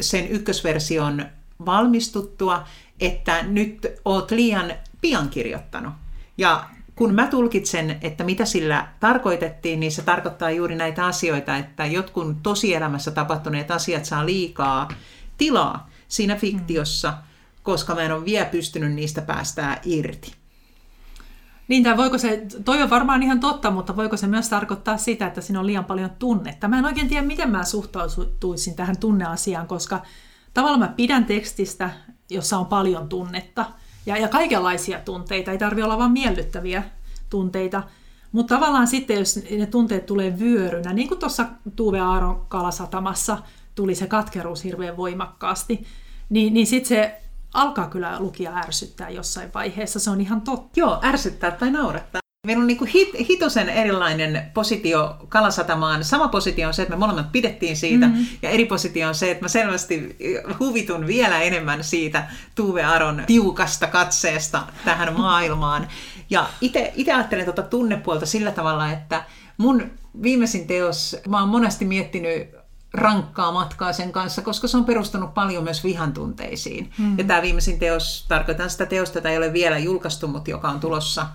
sen 0.00 0.28
ykkösversion 0.28 1.26
valmistuttua, 1.66 2.64
että 3.00 3.42
nyt 3.42 3.86
oot 4.04 4.30
liian 4.30 4.72
pian 5.00 5.28
kirjoittanut. 5.28 5.92
Ja 6.38 6.64
kun 6.94 7.14
mä 7.14 7.26
tulkitsen, 7.26 7.98
että 8.00 8.24
mitä 8.24 8.44
sillä 8.44 8.88
tarkoitettiin, 9.00 9.80
niin 9.80 9.92
se 9.92 10.02
tarkoittaa 10.02 10.50
juuri 10.50 10.76
näitä 10.76 11.06
asioita, 11.06 11.56
että 11.56 11.86
jotkut 11.86 12.42
tosielämässä 12.42 13.10
tapahtuneet 13.10 13.70
asiat 13.70 14.04
saa 14.04 14.26
liikaa 14.26 14.88
tilaa 15.38 15.90
siinä 16.08 16.36
fiktiossa, 16.36 17.14
koska 17.62 17.94
mä 17.94 18.02
en 18.02 18.12
ole 18.12 18.24
vielä 18.24 18.46
pystynyt 18.46 18.92
niistä 18.92 19.22
päästää 19.22 19.80
irti. 19.84 20.43
Niin, 21.68 21.82
tai 21.82 21.96
voiko 21.96 22.18
se, 22.18 22.46
toi 22.64 22.82
on 22.82 22.90
varmaan 22.90 23.22
ihan 23.22 23.40
totta, 23.40 23.70
mutta 23.70 23.96
voiko 23.96 24.16
se 24.16 24.26
myös 24.26 24.48
tarkoittaa 24.48 24.96
sitä, 24.96 25.26
että 25.26 25.40
siinä 25.40 25.60
on 25.60 25.66
liian 25.66 25.84
paljon 25.84 26.10
tunnetta? 26.18 26.68
Mä 26.68 26.78
en 26.78 26.84
oikein 26.84 27.08
tiedä, 27.08 27.26
miten 27.26 27.50
mä 27.50 27.64
suhtautuisin 27.64 28.76
tähän 28.76 28.98
tunneasiaan, 28.98 29.66
koska 29.66 30.02
tavallaan 30.54 30.80
mä 30.80 30.94
pidän 30.96 31.24
tekstistä, 31.24 31.90
jossa 32.30 32.58
on 32.58 32.66
paljon 32.66 33.08
tunnetta 33.08 33.64
ja, 34.06 34.16
ja 34.16 34.28
kaikenlaisia 34.28 35.00
tunteita. 35.00 35.50
Ei 35.50 35.58
tarvi 35.58 35.82
olla 35.82 35.98
vain 35.98 36.12
miellyttäviä 36.12 36.82
tunteita. 37.30 37.82
Mutta 38.32 38.54
tavallaan 38.54 38.86
sitten, 38.86 39.18
jos 39.18 39.40
ne 39.58 39.66
tunteet 39.66 40.06
tulee 40.06 40.38
vyörynä, 40.38 40.92
niin 40.92 41.08
kuin 41.08 41.20
tuossa 41.20 41.46
Tuve 41.76 42.00
Aaron 42.00 42.46
kalasatamassa 42.48 43.38
tuli 43.74 43.94
se 43.94 44.06
katkeruus 44.06 44.64
hirveän 44.64 44.96
voimakkaasti, 44.96 45.86
niin, 46.30 46.54
niin 46.54 46.66
sitten 46.66 46.88
se 46.88 47.23
alkaa 47.54 47.88
kyllä 47.88 48.20
lukija 48.20 48.56
ärsyttää 48.56 49.10
jossain 49.10 49.50
vaiheessa. 49.54 50.00
Se 50.00 50.10
on 50.10 50.20
ihan 50.20 50.40
totta. 50.40 50.80
Joo, 50.80 51.00
ärsyttää 51.04 51.50
tai 51.50 51.70
naurattaa. 51.70 52.20
Meillä 52.46 52.60
on 52.60 52.66
niin 52.66 52.86
hit, 52.86 53.08
hitosen 53.28 53.68
erilainen 53.68 54.50
positio 54.54 55.16
Kalasatamaan. 55.28 56.04
Sama 56.04 56.28
positio 56.28 56.68
on 56.68 56.74
se, 56.74 56.82
että 56.82 56.94
me 56.94 56.98
molemmat 56.98 57.32
pidettiin 57.32 57.76
siitä, 57.76 58.06
mm-hmm. 58.06 58.26
ja 58.42 58.50
eri 58.50 58.64
positio 58.64 59.08
on 59.08 59.14
se, 59.14 59.30
että 59.30 59.44
mä 59.44 59.48
selvästi 59.48 60.16
huvitun 60.60 61.06
vielä 61.06 61.42
enemmän 61.42 61.84
siitä 61.84 62.28
Tuve 62.54 62.84
Aron 62.84 63.22
tiukasta 63.26 63.86
katseesta 63.86 64.62
tähän 64.84 65.14
maailmaan. 65.20 65.88
Ja 66.30 66.48
itse 66.60 66.92
ajattelen 67.14 67.44
tuota 67.44 67.62
tunnepuolta 67.62 68.26
sillä 68.26 68.50
tavalla, 68.50 68.92
että 68.92 69.24
mun 69.58 69.90
viimeisin 70.22 70.66
teos, 70.66 71.16
mä 71.28 71.40
oon 71.40 71.48
monesti 71.48 71.84
miettinyt 71.84 72.63
rankkaa 72.94 73.52
matkaa 73.52 73.92
sen 73.92 74.12
kanssa, 74.12 74.42
koska 74.42 74.68
se 74.68 74.76
on 74.76 74.84
perustunut 74.84 75.34
paljon 75.34 75.64
myös 75.64 75.84
vihan 75.84 76.12
tunteisiin. 76.12 76.92
Mm. 76.98 77.18
Ja 77.18 77.24
tämä 77.24 77.42
viimeisin 77.42 77.78
teos, 77.78 78.24
tarkoitan 78.28 78.70
sitä 78.70 78.86
teosta, 78.86 79.18
jota 79.18 79.30
ei 79.30 79.36
ole 79.36 79.52
vielä 79.52 79.78
julkaistu, 79.78 80.28
mutta 80.28 80.50
joka 80.50 80.68
on 80.68 80.80
tulossa 80.80 81.26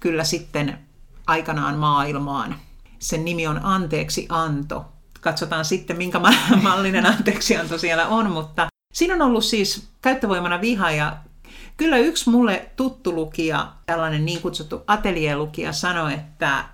kyllä 0.00 0.24
sitten 0.24 0.78
aikanaan 1.26 1.78
maailmaan. 1.78 2.56
Sen 2.98 3.24
nimi 3.24 3.46
on 3.46 3.64
Anteeksi 3.64 4.26
anto. 4.28 4.84
Katsotaan 5.20 5.64
sitten, 5.64 5.96
minkä 5.96 6.20
mallinen 6.62 7.06
anteeksianto 7.06 7.78
siellä 7.78 8.06
on, 8.06 8.30
mutta 8.30 8.66
siinä 8.92 9.14
on 9.14 9.22
ollut 9.22 9.44
siis 9.44 9.88
käyttövoimana 10.02 10.60
viha 10.60 10.90
ja 10.90 11.16
kyllä 11.76 11.96
yksi 11.96 12.30
mulle 12.30 12.70
tuttu 12.76 13.14
lukija, 13.14 13.72
tällainen 13.86 14.24
niin 14.24 14.40
kutsuttu 14.40 14.82
atelierlukija 14.86 15.72
sanoi, 15.72 16.14
että 16.14 16.64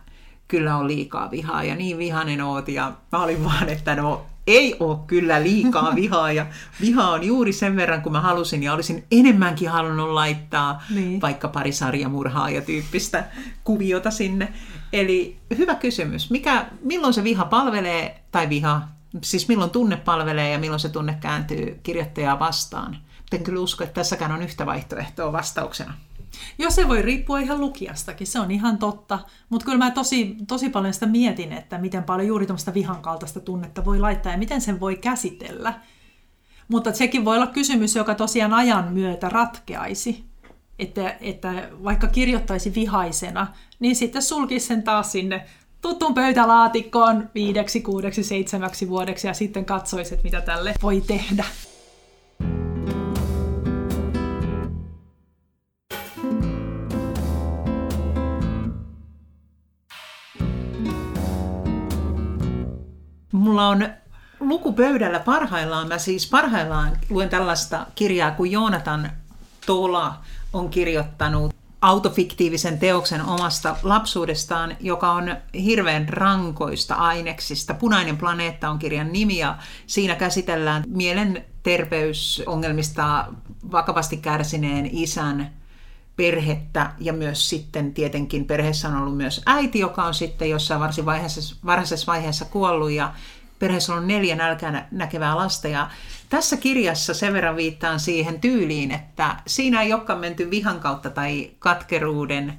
kyllä 0.48 0.76
on 0.76 0.88
liikaa 0.88 1.30
vihaa 1.30 1.64
ja 1.64 1.76
niin 1.76 1.98
vihanen 1.98 2.40
oot 2.40 2.68
ja 2.68 2.92
mä 3.12 3.22
olin 3.22 3.44
vaan, 3.44 3.68
että 3.68 3.96
no 3.96 4.26
ei 4.46 4.76
ole 4.80 4.98
kyllä 5.06 5.42
liikaa 5.42 5.94
vihaa 6.00 6.32
ja 6.32 6.46
viha 6.80 7.10
on 7.10 7.24
juuri 7.24 7.52
sen 7.52 7.76
verran, 7.76 8.02
kun 8.02 8.12
mä 8.12 8.20
halusin 8.20 8.62
ja 8.62 8.72
olisin 8.72 9.04
enemmänkin 9.10 9.68
halunnut 9.68 10.10
laittaa 10.10 10.82
niin. 10.90 11.20
vaikka 11.20 11.48
pari 11.48 11.72
sarjamurhaa 11.72 12.50
ja 12.50 12.60
tyyppistä 12.60 13.24
kuviota 13.64 14.10
sinne. 14.10 14.52
Eli 14.92 15.36
hyvä 15.58 15.74
kysymys. 15.74 16.30
Mikä, 16.30 16.66
milloin 16.82 17.14
se 17.14 17.24
viha 17.24 17.44
palvelee, 17.44 18.20
tai 18.32 18.48
viha, 18.48 18.82
siis 19.22 19.48
milloin 19.48 19.70
tunne 19.70 19.96
palvelee 19.96 20.50
ja 20.50 20.58
milloin 20.58 20.80
se 20.80 20.88
tunne 20.88 21.18
kääntyy 21.20 21.80
kirjoittajaa 21.82 22.38
vastaan? 22.38 22.98
En 23.32 23.42
kyllä 23.42 23.60
usko, 23.60 23.84
että 23.84 23.94
tässäkään 23.94 24.32
on 24.32 24.42
yhtä 24.42 24.66
vaihtoehtoa 24.66 25.32
vastauksena. 25.32 25.94
Joo, 26.58 26.70
se 26.70 26.88
voi 26.88 27.02
riippua 27.02 27.38
ihan 27.38 27.60
lukijastakin, 27.60 28.26
se 28.26 28.40
on 28.40 28.50
ihan 28.50 28.78
totta. 28.78 29.18
Mutta 29.48 29.64
kyllä 29.64 29.78
mä 29.78 29.90
tosi, 29.90 30.36
tosi 30.48 30.68
paljon 30.68 30.94
sitä 30.94 31.06
mietin, 31.06 31.52
että 31.52 31.78
miten 31.78 32.04
paljon 32.04 32.28
juuri 32.28 32.46
tuommoista 32.46 32.74
vihan 32.74 33.02
kaltaista 33.02 33.40
tunnetta 33.40 33.84
voi 33.84 33.98
laittaa 33.98 34.32
ja 34.32 34.38
miten 34.38 34.60
sen 34.60 34.80
voi 34.80 34.96
käsitellä. 34.96 35.74
Mutta 36.68 36.92
sekin 36.92 37.24
voi 37.24 37.36
olla 37.36 37.46
kysymys, 37.46 37.96
joka 37.96 38.14
tosiaan 38.14 38.54
ajan 38.54 38.92
myötä 38.92 39.28
ratkeaisi. 39.28 40.24
Että, 40.78 41.16
että 41.20 41.68
vaikka 41.84 42.06
kirjoittaisi 42.06 42.74
vihaisena, 42.74 43.46
niin 43.80 43.96
sitten 43.96 44.22
sulkisi 44.22 44.66
sen 44.66 44.82
taas 44.82 45.12
sinne 45.12 45.46
tuttuun 45.82 46.14
pöytälaatikkoon 46.14 47.30
viideksi, 47.34 47.80
kuudeksi, 47.80 48.24
seitsemäksi 48.24 48.88
vuodeksi 48.88 49.26
ja 49.26 49.34
sitten 49.34 49.64
katsoisi, 49.64 50.14
että 50.14 50.24
mitä 50.24 50.40
tälle 50.40 50.74
voi 50.82 51.00
tehdä. 51.00 51.44
Mulla 63.50 63.68
on 63.68 63.88
lukupöydällä 64.40 65.20
parhaillaan, 65.20 65.88
mä 65.88 65.98
siis 65.98 66.30
parhaillaan 66.30 66.98
luen 67.08 67.28
tällaista 67.28 67.86
kirjaa 67.94 68.30
kuin 68.30 68.52
Joonatan 68.52 69.10
Tola 69.66 70.20
on 70.52 70.70
kirjoittanut 70.70 71.54
autofiktiivisen 71.82 72.78
teoksen 72.78 73.22
omasta 73.22 73.76
lapsuudestaan, 73.82 74.76
joka 74.80 75.12
on 75.12 75.36
hirveän 75.54 76.08
rankoista 76.08 76.94
aineksista. 76.94 77.74
Punainen 77.74 78.16
planeetta 78.16 78.70
on 78.70 78.78
kirjan 78.78 79.12
nimi 79.12 79.38
ja 79.38 79.58
siinä 79.86 80.14
käsitellään 80.14 80.84
mielenterveysongelmista 80.86 83.26
vakavasti 83.72 84.16
kärsineen 84.16 84.88
isän 84.92 85.50
perhettä 86.16 86.92
ja 86.98 87.12
myös 87.12 87.48
sitten 87.48 87.94
tietenkin 87.94 88.44
perheessä 88.44 88.88
on 88.88 88.96
ollut 88.96 89.16
myös 89.16 89.42
äiti, 89.46 89.78
joka 89.78 90.04
on 90.04 90.14
sitten 90.14 90.50
jossain 90.50 90.80
varsin 90.80 91.06
vaiheessa, 91.06 91.56
varhaisessa 91.66 92.06
vaiheessa 92.06 92.44
kuollut 92.44 92.90
ja 92.90 93.12
perheessä 93.60 93.94
on 93.94 94.06
neljä 94.06 94.36
nälkää 94.36 94.88
näkevää 94.90 95.36
lasta 95.36 95.68
ja 95.68 95.90
tässä 96.28 96.56
kirjassa 96.56 97.14
sen 97.14 97.32
verran 97.32 97.56
viittaan 97.56 98.00
siihen 98.00 98.40
tyyliin, 98.40 98.90
että 98.90 99.36
siinä 99.46 99.82
ei 99.82 99.92
olekaan 99.92 100.18
menty 100.18 100.50
vihan 100.50 100.80
kautta 100.80 101.10
tai 101.10 101.50
katkeruuden 101.58 102.58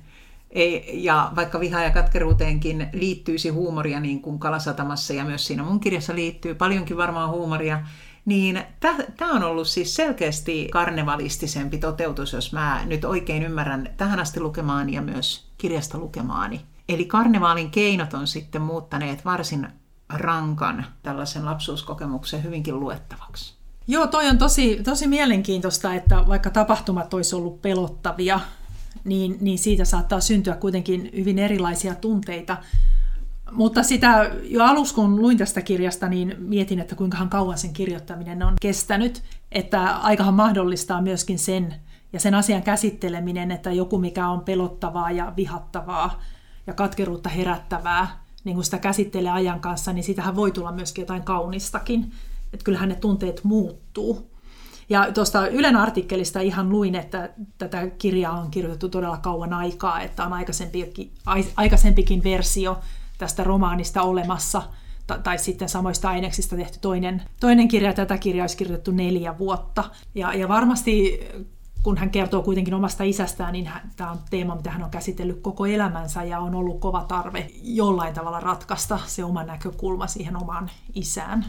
ei, 0.52 1.04
ja 1.04 1.32
vaikka 1.36 1.60
viha 1.60 1.82
ja 1.82 1.90
katkeruuteenkin 1.90 2.88
liittyisi 2.94 3.50
huumoria 3.50 4.00
niin 4.00 4.22
kuin 4.22 4.40
Kalasatamassa 4.40 5.14
ja 5.14 5.26
myös 5.26 5.48
siinä 5.48 5.64
mun 5.64 5.80
kirjassa 5.80 6.16
liittyy 6.16 6.56
paljonkin 6.56 6.98
varmaan 6.98 7.30
huumoria, 7.30 7.82
niin 8.26 8.64
tämä 9.18 9.32
on 9.32 9.44
ollut 9.44 9.68
siis 9.68 9.96
selkeästi 9.96 10.68
karnevalistisempi 10.72 11.78
toteutus, 11.78 12.34
jos 12.34 12.54
mä 12.54 12.82
nyt 12.86 13.06
oikein 13.06 13.44
ymmärrän 13.44 13.94
tähän 13.98 14.20
asti 14.20 14.40
lukemaani 14.40 14.94
ja 14.94 15.02
myös 15.02 15.52
kirjasta 15.58 15.98
lukemaani. 15.98 16.62
Eli 16.90 17.06
karnevaalin 17.06 17.72
keinot 17.72 18.14
on 18.14 18.28
sitten 18.28 18.62
muuttaneet 18.62 19.26
varsin 19.26 19.68
rankan 20.14 20.86
tällaisen 21.04 21.46
lapsuuskokemuksen 21.46 22.44
hyvinkin 22.44 22.80
luettavaksi. 22.80 23.54
Joo, 23.88 24.08
toi 24.08 24.30
on 24.30 24.38
tosi, 24.38 24.82
tosi 24.84 25.08
mielenkiintoista, 25.08 25.94
että 25.94 26.28
vaikka 26.28 26.50
tapahtumat 26.50 27.14
olisi 27.14 27.36
ollut 27.36 27.62
pelottavia, 27.62 28.40
niin, 29.04 29.38
niin 29.42 29.60
siitä 29.60 29.86
saattaa 29.86 30.20
syntyä 30.20 30.56
kuitenkin 30.56 31.10
hyvin 31.16 31.40
erilaisia 31.40 31.96
tunteita. 31.96 32.58
Mutta 33.52 33.84
sitä 33.84 34.32
jo 34.44 34.64
aluksi, 34.64 34.96
kun 34.96 35.22
luin 35.22 35.38
tästä 35.38 35.62
kirjasta, 35.62 36.08
niin 36.08 36.36
mietin, 36.40 36.80
että 36.80 36.96
kuinka 36.96 37.28
kauan 37.30 37.58
sen 37.58 37.74
kirjoittaminen 37.74 38.44
on 38.44 38.54
kestänyt. 38.62 39.24
Että 39.52 39.96
aikahan 39.96 40.34
mahdollistaa 40.34 41.02
myöskin 41.02 41.40
sen 41.40 41.76
ja 42.14 42.20
sen 42.20 42.36
asian 42.36 42.64
käsitteleminen, 42.64 43.52
että 43.52 43.72
joku 43.72 43.98
mikä 43.98 44.28
on 44.28 44.42
pelottavaa 44.42 45.12
ja 45.12 45.34
vihattavaa 45.38 46.22
ja 46.68 46.74
katkeruutta 46.74 47.30
herättävää, 47.30 48.21
niin 48.44 48.56
kun 48.56 48.64
sitä 48.64 48.78
käsittelee 48.78 49.32
ajan 49.32 49.60
kanssa, 49.60 49.94
niin 49.94 50.04
sitähän 50.04 50.36
voi 50.36 50.52
tulla 50.52 50.72
myöskin 50.72 51.02
jotain 51.02 51.24
kaunistakin. 51.24 52.12
Että 52.54 52.64
kyllähän 52.64 52.90
ne 52.90 52.96
tunteet 52.96 53.44
muuttuu. 53.44 54.32
Ja 54.90 55.12
tuosta 55.12 55.48
Ylen 55.48 55.76
artikkelista 55.76 56.40
ihan 56.40 56.70
luin, 56.70 56.96
että 56.96 57.30
tätä 57.58 57.88
kirjaa 57.88 58.40
on 58.40 58.52
kirjoitettu 58.52 58.90
todella 58.90 59.18
kauan 59.18 59.54
aikaa, 59.54 60.02
että 60.02 60.26
on 60.26 60.34
aikaisempikin, 60.34 61.12
aikaisempikin 61.56 62.24
versio 62.24 62.80
tästä 63.18 63.44
romaanista 63.44 64.02
olemassa, 64.02 64.62
tai 65.24 65.38
sitten 65.38 65.70
samoista 65.70 66.10
aineksista 66.10 66.56
tehty 66.56 66.80
toinen, 66.80 67.22
toinen 67.40 67.68
kirja. 67.68 67.94
Tätä 67.94 68.18
kirjaa 68.18 68.44
olisi 68.44 68.58
kirjoitettu 68.58 68.92
neljä 68.92 69.38
vuotta. 69.38 69.84
Ja, 70.16 70.34
ja 70.34 70.48
varmasti 70.48 71.20
kun 71.84 71.98
hän 71.98 72.10
kertoo 72.10 72.42
kuitenkin 72.42 72.74
omasta 72.74 73.04
isästään, 73.04 73.54
niin 73.54 73.68
hän, 73.68 73.92
tämä 73.96 74.12
on 74.12 74.20
teema, 74.30 74.56
mitä 74.56 74.72
hän 74.72 74.84
on 74.84 74.92
käsitellyt 74.92 75.42
koko 75.42 75.66
elämänsä 75.66 76.24
ja 76.24 76.40
on 76.40 76.56
ollut 76.56 76.80
kova 76.80 77.04
tarve 77.04 77.48
jollain 77.64 78.14
tavalla 78.14 78.40
ratkaista 78.40 79.00
se 79.06 79.24
oma 79.24 79.44
näkökulma 79.44 80.08
siihen 80.08 80.38
omaan 80.38 80.70
isään. 80.96 81.46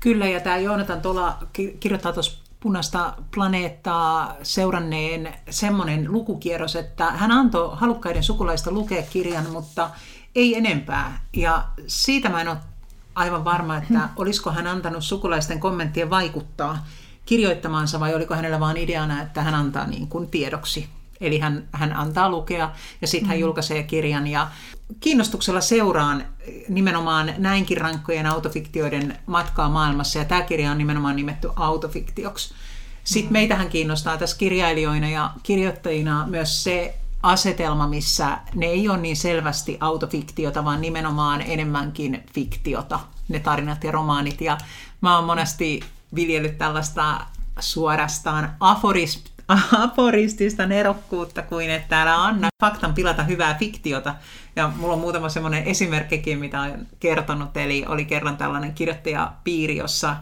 Kyllä, 0.00 0.26
ja 0.26 0.40
tämä 0.40 0.58
Joonatan 0.58 1.00
Tola 1.00 1.38
kirjoittaa 1.80 2.12
tuossa 2.12 2.42
punaista 2.60 3.14
planeettaa 3.34 4.36
seuranneen 4.42 5.34
semmoinen 5.50 6.12
lukukierros, 6.12 6.76
että 6.76 7.10
hän 7.10 7.30
antoi 7.30 7.70
halukkaiden 7.72 8.22
sukulaista 8.22 8.72
lukea 8.72 9.02
kirjan, 9.02 9.50
mutta 9.50 9.90
ei 10.34 10.56
enempää. 10.56 11.20
Ja 11.36 11.64
siitä 11.86 12.28
mä 12.28 12.40
en 12.40 12.48
ole 12.48 12.56
aivan 13.14 13.44
varma, 13.44 13.76
että 13.76 14.08
olisiko 14.16 14.50
hän 14.50 14.66
antanut 14.66 15.04
sukulaisten 15.04 15.60
kommenttien 15.60 16.10
vaikuttaa 16.10 16.86
kirjoittamaansa 17.26 18.00
vai 18.00 18.14
oliko 18.14 18.34
hänellä 18.34 18.60
vain 18.60 18.76
ideana, 18.76 19.22
että 19.22 19.42
hän 19.42 19.54
antaa 19.54 19.86
niin 19.86 20.08
kuin 20.08 20.30
tiedoksi. 20.30 20.88
Eli 21.20 21.38
hän, 21.38 21.68
hän 21.72 21.96
antaa 21.96 22.30
lukea 22.30 22.70
ja 23.00 23.06
sitten 23.06 23.28
hän 23.28 23.36
mm. 23.36 23.40
julkaisee 23.40 23.82
kirjan 23.82 24.26
ja 24.26 24.48
kiinnostuksella 25.00 25.60
seuraan 25.60 26.24
nimenomaan 26.68 27.34
näinkin 27.38 27.76
rankkojen 27.76 28.26
autofiktioiden 28.26 29.18
matkaa 29.26 29.68
maailmassa 29.68 30.18
ja 30.18 30.24
tämä 30.24 30.42
kirja 30.42 30.70
on 30.70 30.78
nimenomaan 30.78 31.16
nimetty 31.16 31.50
autofiktioksi. 31.56 32.54
Sitten 33.04 33.30
mm. 33.30 33.32
meitähän 33.32 33.68
kiinnostaa 33.68 34.16
tässä 34.16 34.36
kirjailijoina 34.36 35.08
ja 35.08 35.30
kirjoittajina 35.42 36.26
myös 36.26 36.64
se 36.64 36.94
asetelma, 37.22 37.88
missä 37.88 38.38
ne 38.54 38.66
ei 38.66 38.88
ole 38.88 38.98
niin 38.98 39.16
selvästi 39.16 39.76
autofiktiota, 39.80 40.64
vaan 40.64 40.80
nimenomaan 40.80 41.40
enemmänkin 41.40 42.24
fiktiota, 42.34 43.00
ne 43.28 43.38
tarinat 43.38 43.84
ja 43.84 43.92
romaanit. 43.92 44.40
Ja 44.40 44.58
mä 45.00 45.16
oon 45.16 45.24
monesti 45.24 45.80
viljellyt 46.14 46.58
tällaista 46.58 47.20
suorastaan 47.60 48.56
aforis, 48.60 49.24
aforistista 49.84 50.66
nerokkuutta 50.66 51.42
kuin 51.42 51.70
että 51.70 51.88
täällä 51.88 52.24
anna 52.24 52.48
faktan 52.60 52.94
pilata 52.94 53.22
hyvää 53.22 53.54
fiktiota. 53.54 54.14
Ja 54.56 54.72
mulla 54.76 54.94
on 54.94 55.00
muutama 55.00 55.28
semmoinen 55.28 55.64
esimerkkikin, 55.64 56.38
mitä 56.38 56.62
olen 56.62 56.88
kertonut. 57.00 57.56
Eli 57.56 57.84
oli 57.88 58.04
kerran 58.04 58.36
tällainen 58.36 58.74
kirjoittajapiiri, 58.74 59.76
jossa 59.76 60.16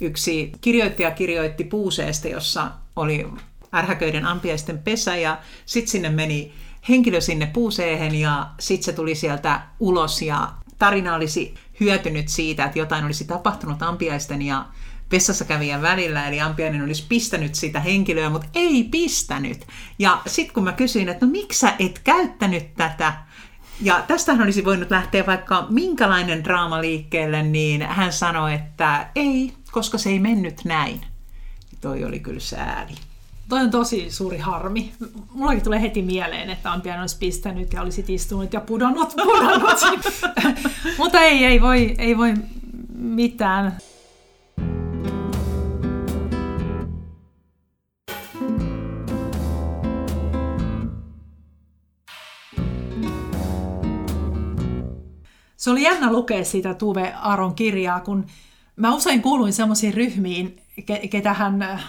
yksi 0.00 0.52
kirjoittaja 0.60 1.10
kirjoitti 1.10 1.64
puuseesta, 1.64 2.28
jossa 2.28 2.70
oli 2.96 3.26
ärhäköiden 3.74 4.26
ampiaisten 4.26 4.78
pesä 4.78 5.16
ja 5.16 5.38
sitten 5.66 5.90
sinne 5.90 6.10
meni 6.10 6.52
henkilö 6.88 7.20
sinne 7.20 7.46
puuseehen 7.46 8.14
ja 8.14 8.46
sitten 8.58 8.84
se 8.84 8.92
tuli 8.92 9.14
sieltä 9.14 9.60
ulos 9.80 10.22
ja 10.22 10.52
tarina 10.78 11.14
olisi 11.14 11.54
hyötynyt 11.80 12.28
siitä, 12.28 12.64
että 12.64 12.78
jotain 12.78 13.04
olisi 13.04 13.24
tapahtunut 13.24 13.82
ampiaisten 13.82 14.42
ja 14.42 14.66
vessassa 15.14 15.44
kävijän 15.44 15.82
välillä, 15.82 16.28
eli 16.28 16.40
ampiainen 16.40 16.82
olisi 16.82 17.04
pistänyt 17.08 17.54
sitä 17.54 17.80
henkilöä, 17.80 18.30
mutta 18.30 18.48
ei 18.54 18.88
pistänyt. 18.90 19.66
Ja 19.98 20.22
sitten 20.26 20.54
kun 20.54 20.64
mä 20.64 20.72
kysyin, 20.72 21.08
että 21.08 21.26
no 21.26 21.32
miksi 21.32 21.58
sä 21.58 21.72
et 21.78 22.00
käyttänyt 22.04 22.74
tätä, 22.74 23.12
ja 23.80 24.04
tästähän 24.06 24.42
olisi 24.42 24.64
voinut 24.64 24.90
lähteä 24.90 25.26
vaikka 25.26 25.66
minkälainen 25.70 26.44
draama 26.44 26.80
liikkeelle, 26.80 27.42
niin 27.42 27.82
hän 27.82 28.12
sanoi, 28.12 28.54
että 28.54 29.08
ei, 29.14 29.52
koska 29.70 29.98
se 29.98 30.10
ei 30.10 30.18
mennyt 30.18 30.64
näin. 30.64 31.00
Toi 31.80 32.04
oli 32.04 32.20
kyllä 32.20 32.40
sääli. 32.40 32.92
Toi 33.48 33.60
on 33.60 33.70
tosi 33.70 34.10
suuri 34.10 34.38
harmi. 34.38 34.92
Mullakin 35.32 35.64
tulee 35.64 35.80
heti 35.80 36.02
mieleen, 36.02 36.50
että 36.50 36.72
Ampian 36.72 37.00
olisi 37.00 37.18
pistänyt 37.18 37.72
ja 37.72 37.82
olisi 37.82 38.04
istunut 38.08 38.52
ja 38.52 38.60
pudonnut, 38.60 39.14
pudonnut. 39.16 39.80
Mutta 40.98 41.20
ei, 41.20 41.44
ei 41.44 41.60
voi, 41.60 41.94
ei 41.98 42.16
voi 42.16 42.34
mitään. 42.94 43.76
Se 55.64 55.70
oli 55.70 55.82
jännä 55.82 56.12
lukea 56.12 56.44
sitä 56.44 56.74
Tuve 56.74 57.14
Aron 57.22 57.54
kirjaa, 57.54 58.00
kun 58.00 58.26
mä 58.76 58.94
usein 58.94 59.22
kuuluin 59.22 59.52
semmoisiin 59.52 59.94
ryhmiin, 59.94 60.56
ketä 61.10 61.32
hän, 61.32 61.80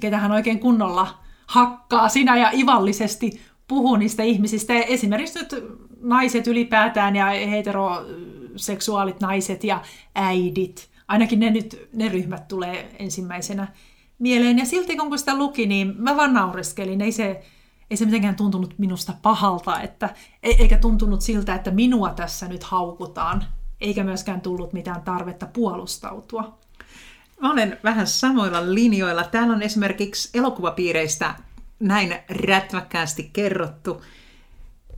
ketä 0.00 0.18
hän 0.18 0.32
oikein 0.32 0.60
kunnolla 0.60 1.18
hakkaa 1.46 2.08
sinä 2.08 2.36
ja 2.36 2.50
ivallisesti 2.54 3.40
puhuu 3.68 3.96
niistä 3.96 4.22
ihmisistä. 4.22 4.74
Esimerkiksi 4.74 5.38
nyt 5.38 5.64
naiset 6.00 6.46
ylipäätään 6.46 7.16
ja 7.16 7.26
heteroseksuaalit 7.26 9.20
naiset 9.20 9.64
ja 9.64 9.82
äidit. 10.14 10.88
Ainakin 11.08 11.40
ne, 11.40 11.50
nyt, 11.50 11.88
ne 11.92 12.08
ryhmät 12.08 12.48
tulee 12.48 12.96
ensimmäisenä 12.98 13.68
mieleen. 14.18 14.58
Ja 14.58 14.64
silti 14.64 14.96
kun 14.96 15.18
sitä 15.18 15.38
luki, 15.38 15.66
niin 15.66 15.94
mä 15.98 16.16
vaan 16.16 16.34
naureskelin. 16.34 17.00
Ei 17.00 17.12
se, 17.12 17.42
ei 17.90 17.96
se 17.96 18.04
mitenkään 18.04 18.36
tuntunut 18.36 18.74
minusta 18.78 19.12
pahalta, 19.22 19.80
että, 19.80 20.14
e- 20.42 20.56
eikä 20.58 20.78
tuntunut 20.78 21.20
siltä, 21.20 21.54
että 21.54 21.70
minua 21.70 22.10
tässä 22.10 22.48
nyt 22.48 22.62
haukutaan, 22.62 23.44
eikä 23.80 24.04
myöskään 24.04 24.40
tullut 24.40 24.72
mitään 24.72 25.02
tarvetta 25.02 25.46
puolustautua. 25.46 26.58
Mä 27.40 27.52
olen 27.52 27.78
vähän 27.84 28.06
samoilla 28.06 28.74
linjoilla. 28.74 29.24
Täällä 29.24 29.54
on 29.54 29.62
esimerkiksi 29.62 30.38
elokuvapiireistä 30.38 31.34
näin 31.80 32.14
rätväkkäästi 32.28 33.30
kerrottu, 33.32 34.02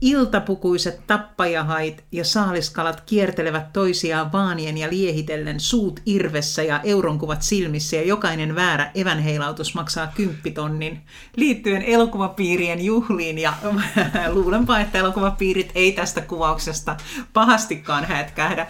Iltapukuiset 0.01 1.07
tappajahait 1.07 2.03
ja 2.11 2.25
saaliskalat 2.25 3.01
kiertelevät 3.01 3.73
toisiaan 3.73 4.31
vaanien 4.31 4.77
ja 4.77 4.89
liehitellen 4.89 5.59
suut 5.59 5.99
irvessä 6.05 6.63
ja 6.63 6.79
euronkuvat 6.83 7.41
silmissä 7.41 7.95
ja 7.95 8.03
jokainen 8.03 8.55
väärä 8.55 8.91
evänheilautus 8.95 9.75
maksaa 9.75 10.11
kymppitonnin 10.15 11.01
liittyen 11.35 11.81
elokuvapiirien 11.81 12.85
juhliin 12.85 13.37
ja 13.37 13.53
luulenpa, 14.33 14.79
että 14.79 14.97
elokuvapiirit 14.97 15.71
ei 15.75 15.91
tästä 15.91 16.21
kuvauksesta 16.21 16.97
pahastikaan 17.33 18.05
hätkähdä. 18.05 18.67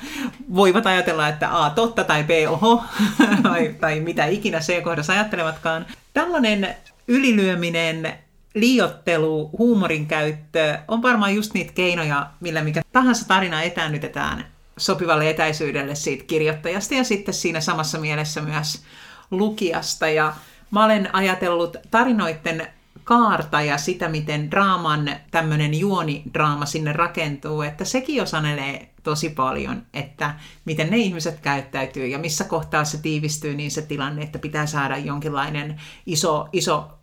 Voivat 0.55 0.85
ajatella, 0.85 1.27
että 1.27 1.63
A 1.63 1.69
totta 1.69 2.03
tai 2.03 2.23
B 2.23 2.29
oho 2.49 2.83
tai, 3.43 3.75
tai 3.79 3.99
mitä 3.99 4.25
ikinä 4.25 4.59
C-kohdassa 4.59 5.13
ajattelevatkaan. 5.13 5.85
Tällainen 6.13 6.75
ylilyöminen 7.07 8.13
liiottelu, 8.53 9.49
huumorin 9.57 10.07
käyttö 10.07 10.77
on 10.87 11.01
varmaan 11.01 11.35
just 11.35 11.53
niitä 11.53 11.73
keinoja, 11.73 12.29
millä 12.39 12.61
mikä 12.61 12.81
tahansa 12.91 13.27
tarina 13.27 13.61
etäännytetään 13.61 14.45
sopivalle 14.77 15.29
etäisyydelle 15.29 15.95
siitä 15.95 16.23
kirjoittajasta 16.23 16.93
ja 16.93 17.03
sitten 17.03 17.33
siinä 17.33 17.61
samassa 17.61 17.99
mielessä 17.99 18.41
myös 18.41 18.83
lukijasta. 19.31 20.09
Ja 20.09 20.33
mä 20.71 20.85
olen 20.85 21.15
ajatellut 21.15 21.77
tarinoiden 21.91 22.67
kaarta 23.03 23.61
ja 23.61 23.77
sitä, 23.77 24.09
miten 24.09 24.51
draaman 24.51 25.11
tämmöinen 25.31 25.79
juonidraama 25.79 26.65
sinne 26.65 26.93
rakentuu, 26.93 27.61
että 27.61 27.85
sekin 27.85 28.15
jo 28.15 28.25
sanelee 28.25 28.89
tosi 29.03 29.29
paljon, 29.29 29.85
että 29.93 30.35
miten 30.65 30.89
ne 30.89 30.97
ihmiset 30.97 31.39
käyttäytyy 31.39 32.07
ja 32.07 32.19
missä 32.19 32.43
kohtaa 32.43 32.85
se 32.85 32.97
tiivistyy 33.01 33.55
niin 33.55 33.71
se 33.71 33.81
tilanne, 33.81 34.21
että 34.21 34.39
pitää 34.39 34.65
saada 34.65 34.97
jonkinlainen 34.97 35.81
iso, 36.05 36.49
iso 36.53 37.00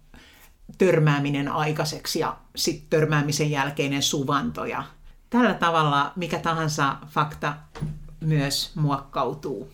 törmääminen 0.78 1.48
aikaiseksi 1.48 2.18
ja 2.18 2.36
sitten 2.56 2.90
törmäämisen 2.90 3.50
jälkeinen 3.50 4.02
suvanto. 4.02 4.64
Ja 4.64 4.84
tällä 5.30 5.54
tavalla 5.54 6.12
mikä 6.16 6.38
tahansa 6.38 6.96
fakta 7.06 7.54
myös 8.20 8.72
muokkautuu. 8.74 9.68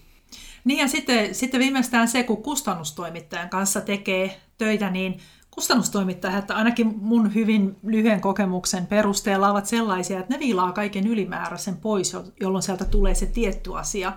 Niin 0.65 0.79
ja 0.79 0.89
sitten, 0.89 1.35
sitten 1.35 1.61
viimeistään 1.61 2.09
se, 2.09 2.23
kun 2.23 2.43
kustannustoimittajan 2.43 3.49
kanssa 3.49 3.81
tekee 3.81 4.41
töitä, 4.59 4.91
niin 4.91 5.21
kustannustoimittajat 5.51 6.51
ainakin 6.51 6.95
mun 6.97 7.35
hyvin 7.35 7.77
lyhyen 7.83 8.21
kokemuksen 8.21 8.87
perusteella 8.87 9.51
ovat 9.51 9.67
sellaisia, 9.67 10.21
että 10.21 10.35
ne 10.35 10.41
viilaa 10.41 10.73
kaiken 10.73 11.07
ylimääräisen 11.07 11.77
pois, 11.77 12.17
jolloin 12.41 12.63
sieltä 12.63 12.85
tulee 12.85 13.15
se 13.15 13.27
tietty 13.27 13.79
asia 13.79 14.13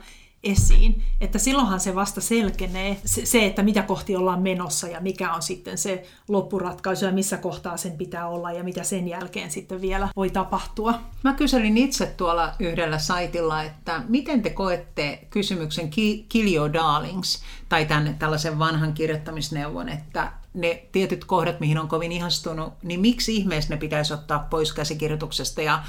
esiin. 0.51 1.03
Että 1.21 1.39
silloinhan 1.39 1.79
se 1.79 1.95
vasta 1.95 2.21
selkenee 2.21 2.97
se, 3.05 3.45
että 3.45 3.63
mitä 3.63 3.81
kohti 3.81 4.15
ollaan 4.15 4.41
menossa 4.41 4.87
ja 4.87 5.01
mikä 5.01 5.33
on 5.33 5.41
sitten 5.41 5.77
se 5.77 6.03
loppuratkaisu 6.27 7.05
ja 7.05 7.11
missä 7.11 7.37
kohtaa 7.37 7.77
sen 7.77 7.91
pitää 7.91 8.27
olla 8.27 8.51
ja 8.51 8.63
mitä 8.63 8.83
sen 8.83 9.07
jälkeen 9.07 9.51
sitten 9.51 9.81
vielä 9.81 10.09
voi 10.15 10.29
tapahtua. 10.29 10.99
Mä 11.23 11.33
kyselin 11.33 11.77
itse 11.77 12.05
tuolla 12.05 12.53
yhdellä 12.59 12.99
saitilla, 12.99 13.63
että 13.63 14.01
miten 14.07 14.41
te 14.41 14.49
koette 14.49 15.27
kysymyksen 15.29 15.89
Kill 16.29 16.53
Your 16.53 16.73
Darlings 16.73 17.43
tai 17.69 17.85
tämän 17.85 18.15
tällaisen 18.15 18.59
vanhan 18.59 18.93
kirjoittamisneuvon, 18.93 19.89
että 19.89 20.31
ne 20.53 20.83
tietyt 20.91 21.25
kohdat, 21.25 21.59
mihin 21.59 21.79
on 21.79 21.87
kovin 21.87 22.11
ihastunut, 22.11 22.73
niin 22.83 22.99
miksi 22.99 23.35
ihmeessä 23.35 23.73
ne 23.73 23.79
pitäisi 23.79 24.13
ottaa 24.13 24.47
pois 24.49 24.73
käsikirjoituksesta? 24.73 25.61
Ja 25.61 25.83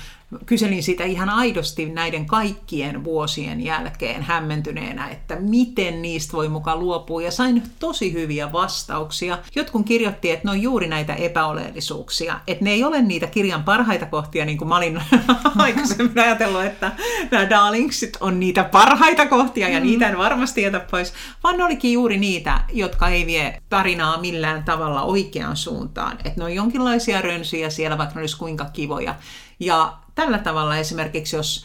kyselin 0.46 0.82
sitä 0.82 1.04
ihan 1.04 1.30
aidosti 1.30 1.86
näiden 1.86 2.26
kaikkien 2.26 3.04
vuosien 3.04 3.60
jälkeen 3.64 4.22
hämmentyneenä, 4.22 5.08
että 5.08 5.36
miten 5.40 6.02
niistä 6.02 6.32
voi 6.32 6.48
mukaan 6.48 6.78
luopua. 6.78 7.22
Ja 7.22 7.30
sain 7.30 7.62
tosi 7.78 8.12
hyviä 8.12 8.52
vastauksia. 8.52 9.38
Jotkut 9.54 9.86
kirjoitti, 9.86 10.30
että 10.30 10.48
ne 10.48 10.50
on 10.50 10.62
juuri 10.62 10.88
näitä 10.88 11.14
epäoleellisuuksia. 11.14 12.40
Että 12.46 12.64
ne 12.64 12.70
ei 12.70 12.84
ole 12.84 13.02
niitä 13.02 13.26
kirjan 13.26 13.64
parhaita 13.64 14.06
kohtia, 14.06 14.44
niin 14.44 14.58
kuin 14.58 14.68
mä 14.68 14.76
olin 14.76 15.02
aikaisemmin 15.58 16.18
ajatellut, 16.18 16.64
että 16.64 16.92
nämä 17.30 17.50
darlingsit 17.50 18.16
on 18.20 18.40
niitä 18.40 18.64
parhaita 18.64 19.26
kohtia 19.26 19.68
ja 19.68 19.80
niitä 19.80 20.08
en 20.08 20.18
varmasti 20.18 20.62
jätä 20.62 20.80
pois. 20.80 21.12
Vaan 21.44 21.56
ne 21.56 21.64
olikin 21.64 21.92
juuri 21.92 22.18
niitä, 22.18 22.60
jotka 22.72 23.08
ei 23.08 23.26
vie 23.26 23.62
tarinaa 23.68 24.20
millään 24.20 24.64
tavalla 24.64 25.02
oikeaan 25.02 25.56
suuntaan. 25.56 26.18
Että 26.24 26.32
ne 26.36 26.44
on 26.44 26.54
jonkinlaisia 26.54 27.22
rönsyjä 27.22 27.70
siellä, 27.70 27.98
vaikka 27.98 28.14
ne 28.14 28.20
olisi 28.20 28.38
kuinka 28.38 28.64
kivoja. 28.64 29.14
Ja 29.60 29.98
tällä 30.18 30.38
tavalla 30.38 30.76
esimerkiksi, 30.76 31.36
jos 31.36 31.64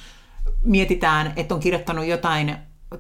mietitään, 0.64 1.34
että 1.36 1.56
on 1.56 1.60
kirjoittanut 1.60 2.06
jotain 2.06 2.56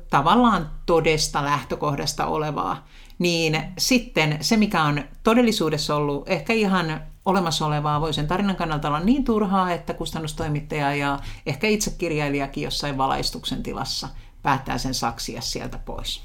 tavallaan 0.09 0.71
todesta 0.85 1.43
lähtökohdasta 1.43 2.25
olevaa, 2.25 2.87
niin 3.19 3.63
sitten 3.77 4.37
se, 4.41 4.57
mikä 4.57 4.83
on 4.83 5.03
todellisuudessa 5.23 5.95
ollut 5.95 6.29
ehkä 6.29 6.53
ihan 6.53 7.01
olemassa 7.25 7.65
olevaa, 7.65 8.01
voi 8.01 8.13
sen 8.13 8.27
tarinan 8.27 8.55
kannalta 8.55 8.87
olla 8.87 8.99
niin 8.99 9.23
turhaa, 9.23 9.71
että 9.71 9.93
kustannustoimittaja 9.93 10.95
ja 10.95 11.19
ehkä 11.45 11.67
itse 11.67 11.91
kirjailijakin 11.97 12.63
jossain 12.63 12.97
valaistuksen 12.97 13.63
tilassa 13.63 14.09
päättää 14.41 14.77
sen 14.77 14.93
saksia 14.93 15.41
sieltä 15.41 15.77
pois. 15.77 16.21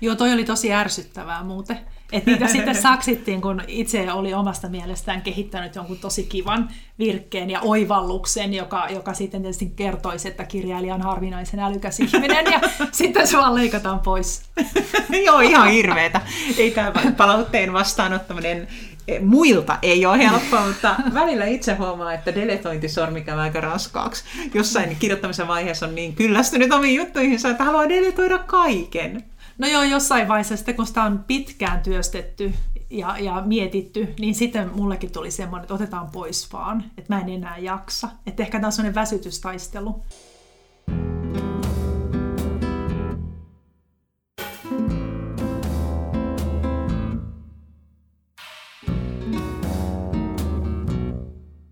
Joo, 0.00 0.14
toi 0.14 0.32
oli 0.32 0.44
tosi 0.44 0.72
ärsyttävää 0.72 1.44
muuten. 1.44 1.80
Että 2.12 2.30
niitä 2.30 2.46
sitten 2.46 2.74
saksittiin, 2.74 3.40
kun 3.40 3.62
itse 3.68 4.12
oli 4.12 4.34
omasta 4.34 4.68
mielestään 4.68 5.22
kehittänyt 5.22 5.74
jonkun 5.74 5.98
tosi 5.98 6.24
kivan 6.24 6.68
virkkeen 6.98 7.50
ja 7.50 7.60
oivalluksen, 7.60 8.54
joka, 8.54 8.88
joka 8.90 9.14
sitten 9.14 9.42
tietysti 9.42 9.72
kertoisi, 9.76 10.28
että 10.28 10.44
kirjailija 10.44 10.94
on 10.94 11.02
harvinaisen 11.02 11.60
älykäs 11.60 12.00
ihminen, 12.00 12.46
ja 12.52 12.60
sitten 12.92 13.26
se 13.26 13.36
vaan 13.36 13.54
leikataan 13.54 14.00
pois. 14.00 14.42
Joo, 15.26 15.40
ihan 15.40 15.70
hirveetä. 15.70 16.20
Ei 16.58 16.70
tämä 16.70 16.92
palautteen 17.16 17.72
vastaanottaminen 17.72 18.68
eh, 19.08 19.20
muilta 19.20 19.78
ei 19.82 20.06
ole 20.06 20.18
helppoa, 20.18 20.66
mutta 20.66 20.96
välillä 21.14 21.44
itse 21.46 21.74
huomaa, 21.74 22.12
että 22.12 22.34
deletointisormi 22.34 23.20
käy 23.20 23.40
aika 23.40 23.60
raskaaksi. 23.60 24.24
Jossain 24.54 24.96
kirjoittamisen 24.96 25.48
vaiheessa 25.48 25.86
on 25.86 25.94
niin 25.94 26.14
kyllästynyt 26.14 26.72
omiin 26.72 26.94
juttuihinsa, 26.94 27.50
että 27.50 27.64
haluaa 27.64 27.88
deletoida 27.88 28.38
kaiken. 28.38 29.24
No 29.60 29.66
joo, 29.66 29.82
jossain 29.82 30.28
vaiheessa 30.28 30.56
sitten, 30.56 30.76
kun 30.76 30.86
sitä 30.86 31.02
on 31.02 31.24
pitkään 31.26 31.80
työstetty 31.82 32.54
ja, 32.90 33.18
ja 33.18 33.42
mietitty, 33.46 34.14
niin 34.20 34.34
sitten 34.34 34.70
mullekin 34.74 35.12
tuli 35.12 35.30
semmoinen, 35.30 35.62
että 35.62 35.74
otetaan 35.74 36.10
pois 36.12 36.52
vaan, 36.52 36.84
että 36.98 37.14
mä 37.14 37.20
en 37.20 37.28
enää 37.28 37.58
jaksa. 37.58 38.08
Että 38.26 38.42
ehkä 38.42 38.58
tämä 38.58 38.66
on 38.66 38.72
semmoinen 38.72 38.94
väsytystaistelu. 38.94 40.02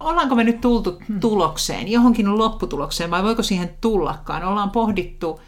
Ollaanko 0.00 0.34
me 0.34 0.44
nyt 0.44 0.60
tultu 0.60 1.02
hmm. 1.08 1.20
tulokseen, 1.20 1.88
johonkin 1.88 2.38
lopputulokseen, 2.38 3.10
vai 3.10 3.22
voiko 3.22 3.42
siihen 3.42 3.70
tullakaan? 3.80 4.44
Ollaan 4.44 4.70
pohdittu 4.70 5.40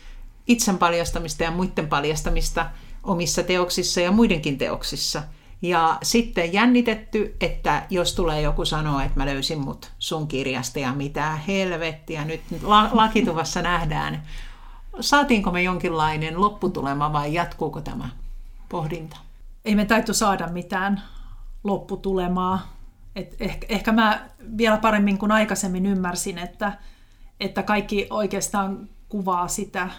itsen 0.46 0.78
paljastamista 0.78 1.42
ja 1.44 1.50
muiden 1.50 1.88
paljastamista 1.88 2.70
omissa 3.02 3.42
teoksissa 3.42 4.00
ja 4.00 4.12
muidenkin 4.12 4.58
teoksissa. 4.58 5.22
Ja 5.62 5.98
sitten 6.02 6.52
jännitetty, 6.52 7.36
että 7.40 7.86
jos 7.90 8.14
tulee 8.14 8.40
joku 8.40 8.64
sanoa, 8.64 9.04
että 9.04 9.20
mä 9.20 9.26
löysin 9.26 9.60
mut 9.60 9.92
sun 9.98 10.28
kirjasta 10.28 10.78
ja 10.78 10.92
mitä 10.92 11.36
helvettiä, 11.36 12.24
nyt 12.24 12.40
la- 12.62 12.90
lakituvassa 12.92 13.62
nähdään. 13.62 14.22
Saatiinko 15.00 15.50
me 15.50 15.62
jonkinlainen 15.62 16.40
lopputulema 16.40 17.12
vai 17.12 17.34
jatkuuko 17.34 17.80
tämä 17.80 18.08
pohdinta? 18.68 19.16
Ei 19.64 19.74
me 19.74 19.84
täytyy 19.84 20.14
saada 20.14 20.48
mitään 20.48 21.02
lopputulemaa. 21.64 22.76
Et 23.16 23.36
ehkä, 23.40 23.66
ehkä 23.68 23.92
mä 23.92 24.28
vielä 24.58 24.76
paremmin 24.76 25.18
kuin 25.18 25.32
aikaisemmin 25.32 25.86
ymmärsin, 25.86 26.38
että, 26.38 26.72
että 27.40 27.62
kaikki 27.62 28.06
oikeastaan 28.10 28.88
kuvaa 29.08 29.48
sitä 29.48 29.90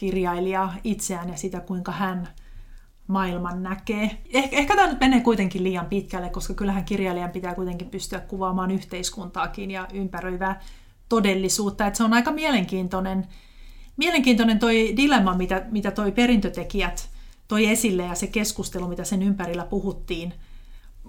kirjailija 0.00 0.72
itseään 0.84 1.28
ja 1.28 1.36
sitä, 1.36 1.60
kuinka 1.60 1.92
hän 1.92 2.28
maailman 3.06 3.62
näkee. 3.62 4.22
Eh, 4.32 4.48
ehkä 4.52 4.76
tämä 4.76 4.88
nyt 4.88 5.00
menee 5.00 5.20
kuitenkin 5.20 5.64
liian 5.64 5.86
pitkälle, 5.86 6.28
koska 6.28 6.54
kyllähän 6.54 6.84
kirjailijan 6.84 7.30
pitää 7.30 7.54
kuitenkin 7.54 7.90
pystyä 7.90 8.20
kuvaamaan 8.20 8.70
yhteiskuntaakin 8.70 9.70
ja 9.70 9.88
ympäröivää 9.92 10.60
todellisuutta. 11.08 11.86
Että 11.86 11.96
se 11.96 12.04
on 12.04 12.12
aika 12.12 12.32
mielenkiintoinen, 12.32 13.26
mielenkiintoinen 13.96 14.58
toi 14.58 14.94
dilemma, 14.96 15.34
mitä, 15.34 15.66
mitä 15.70 15.90
toi 15.90 16.12
perintötekijät 16.12 17.10
toi 17.48 17.66
esille 17.66 18.02
ja 18.02 18.14
se 18.14 18.26
keskustelu, 18.26 18.88
mitä 18.88 19.04
sen 19.04 19.22
ympärillä 19.22 19.64
puhuttiin. 19.64 20.34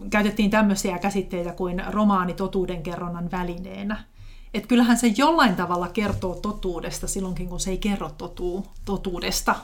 Käytettiin 0.10 0.50
tämmöisiä 0.50 1.00
käsitteitä 1.00 1.54
kuin 1.54 1.84
romaani 1.88 2.34
totuudenkerronnan 2.34 3.32
välineenä. 3.32 4.04
Että 4.54 4.68
kyllähän 4.68 4.98
se 4.98 5.14
jollain 5.18 5.56
tavalla 5.56 5.88
kertoo 5.88 6.36
totuudesta 6.36 7.08
silloinkin, 7.08 7.50
kun 7.50 7.60
se 7.60 7.72
ei 7.72 7.78
kerro 7.78 8.10
totuu, 8.10 8.68
totuudesta. 8.86 9.56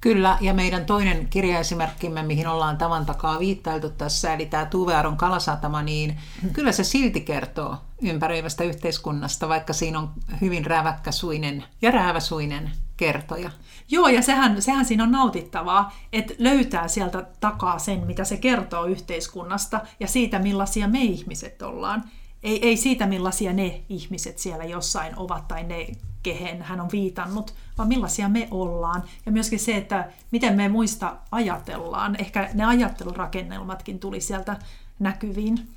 Kyllä, 0.00 0.38
ja 0.40 0.54
meidän 0.54 0.86
toinen 0.86 1.28
kirjaesimerkkimme, 1.28 2.22
mihin 2.22 2.48
ollaan 2.48 2.78
tavan 2.78 3.06
takaa 3.06 3.38
viittailtu 3.38 3.90
tässä, 3.90 4.34
eli 4.34 4.46
tämä 4.46 4.66
Tuvearon 4.66 5.16
kalasatama, 5.16 5.82
niin 5.82 6.18
kyllä 6.52 6.72
se 6.72 6.84
silti 6.84 7.20
kertoo 7.20 7.76
ympäröivästä 8.02 8.64
yhteiskunnasta, 8.64 9.48
vaikka 9.48 9.72
siinä 9.72 9.98
on 9.98 10.10
hyvin 10.40 10.66
räväkkäsuinen 10.66 11.64
ja 11.82 11.90
rääväsuinen 11.90 12.72
kertoja. 12.96 13.50
Joo, 13.90 14.08
ja 14.08 14.22
sehän, 14.22 14.62
sehän 14.62 14.84
siinä 14.84 15.04
on 15.04 15.12
nautittavaa, 15.12 15.92
että 16.12 16.34
löytää 16.38 16.88
sieltä 16.88 17.26
takaa 17.40 17.78
sen, 17.78 18.06
mitä 18.06 18.24
se 18.24 18.36
kertoo 18.36 18.84
yhteiskunnasta 18.84 19.80
ja 20.00 20.08
siitä, 20.08 20.38
millaisia 20.38 20.88
me 20.88 21.02
ihmiset 21.02 21.62
ollaan 21.62 22.04
ei, 22.44 22.68
ei 22.68 22.76
siitä, 22.76 23.06
millaisia 23.06 23.52
ne 23.52 23.82
ihmiset 23.88 24.38
siellä 24.38 24.64
jossain 24.64 25.18
ovat 25.18 25.48
tai 25.48 25.62
ne, 25.62 25.86
kehen 26.22 26.62
hän 26.62 26.80
on 26.80 26.88
viitannut, 26.92 27.54
vaan 27.78 27.88
millaisia 27.88 28.28
me 28.28 28.48
ollaan. 28.50 29.02
Ja 29.26 29.32
myöskin 29.32 29.60
se, 29.60 29.76
että 29.76 30.10
miten 30.30 30.56
me 30.56 30.68
muista 30.68 31.16
ajatellaan. 31.30 32.16
Ehkä 32.18 32.50
ne 32.54 32.64
ajattelurakennelmatkin 32.64 33.98
tuli 33.98 34.20
sieltä 34.20 34.56
näkyviin. 34.98 35.68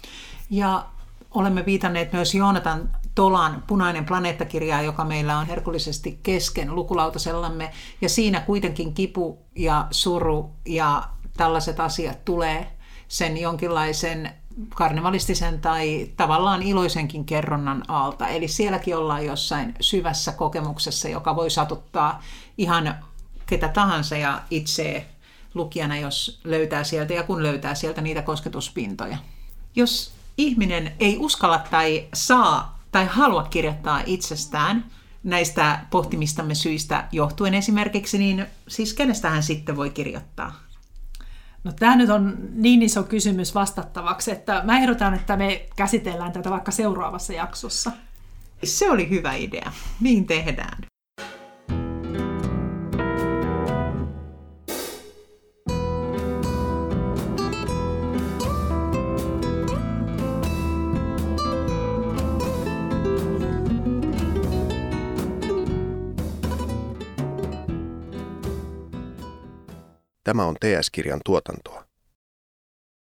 Ja 0.50 0.86
olemme 1.32 1.66
viitanneet 1.66 2.14
myös 2.14 2.36
Joonatan 2.36 2.90
Tolan 3.16 3.64
Punainen 3.68 4.06
planeettakirjaa, 4.06 4.82
joka 4.82 5.06
meillä 5.06 5.38
on 5.38 5.48
herkullisesti 5.48 6.20
kesken 6.24 6.76
lukulautasellamme. 6.76 7.72
Ja 8.02 8.10
siinä 8.10 8.40
kuitenkin 8.40 8.94
kipu 8.94 9.40
ja 9.56 9.88
suru 9.92 10.52
ja 10.66 11.04
tällaiset 11.38 11.80
asiat 11.80 12.26
tulee 12.26 12.78
sen 13.08 13.38
jonkinlaisen 13.38 14.32
karnevalistisen 14.76 15.62
tai 15.62 16.12
tavallaan 16.18 16.64
iloisenkin 16.64 17.26
kerronnan 17.26 17.84
alta. 17.88 18.28
Eli 18.28 18.48
sielläkin 18.48 18.98
ollaan 18.98 19.26
jossain 19.26 19.74
syvässä 19.82 20.32
kokemuksessa, 20.32 21.10
joka 21.10 21.36
voi 21.36 21.50
satuttaa 21.50 22.24
ihan 22.58 22.96
ketä 23.46 23.68
tahansa 23.68 24.18
ja 24.18 24.42
itse 24.52 25.06
lukijana, 25.54 25.98
jos 25.98 26.42
löytää 26.44 26.84
sieltä 26.84 27.14
ja 27.14 27.24
kun 27.24 27.44
löytää 27.44 27.76
sieltä 27.76 28.02
niitä 28.02 28.22
kosketuspintoja. 28.22 29.18
Jos 29.76 30.12
ihminen 30.38 30.92
ei 31.00 31.18
uskalla 31.18 31.60
tai 31.72 32.08
saa 32.14 32.80
tai 32.92 33.06
halua 33.06 33.44
kirjoittaa 33.44 34.02
itsestään 34.06 34.86
näistä 35.24 35.80
pohtimistamme 35.90 36.56
syistä 36.56 37.08
johtuen 37.12 37.54
esimerkiksi, 37.54 38.18
niin 38.18 38.46
siis 38.68 38.94
kenestä 38.94 39.30
hän 39.30 39.44
sitten 39.44 39.76
voi 39.76 39.90
kirjoittaa? 39.90 40.67
No 41.68 41.74
tämä 41.80 41.96
nyt 41.96 42.10
on 42.10 42.38
niin 42.54 42.82
iso 42.82 43.04
kysymys 43.04 43.56
vastattavaksi, 43.56 44.32
että 44.32 44.62
mä 44.66 44.78
ehdotan, 44.78 45.14
että 45.14 45.38
me 45.38 45.66
käsitellään 45.76 46.32
tätä 46.32 46.50
vaikka 46.50 46.72
seuraavassa 46.72 47.34
jaksossa. 47.34 47.92
Se 48.64 48.92
oli 48.92 49.10
hyvä 49.10 49.34
idea. 49.34 49.72
Niin 50.02 50.28
tehdään. 50.28 50.78
Tämä 70.28 70.46
on 70.46 70.56
TS-kirjan 70.56 71.22
tuotantoa. 71.26 71.87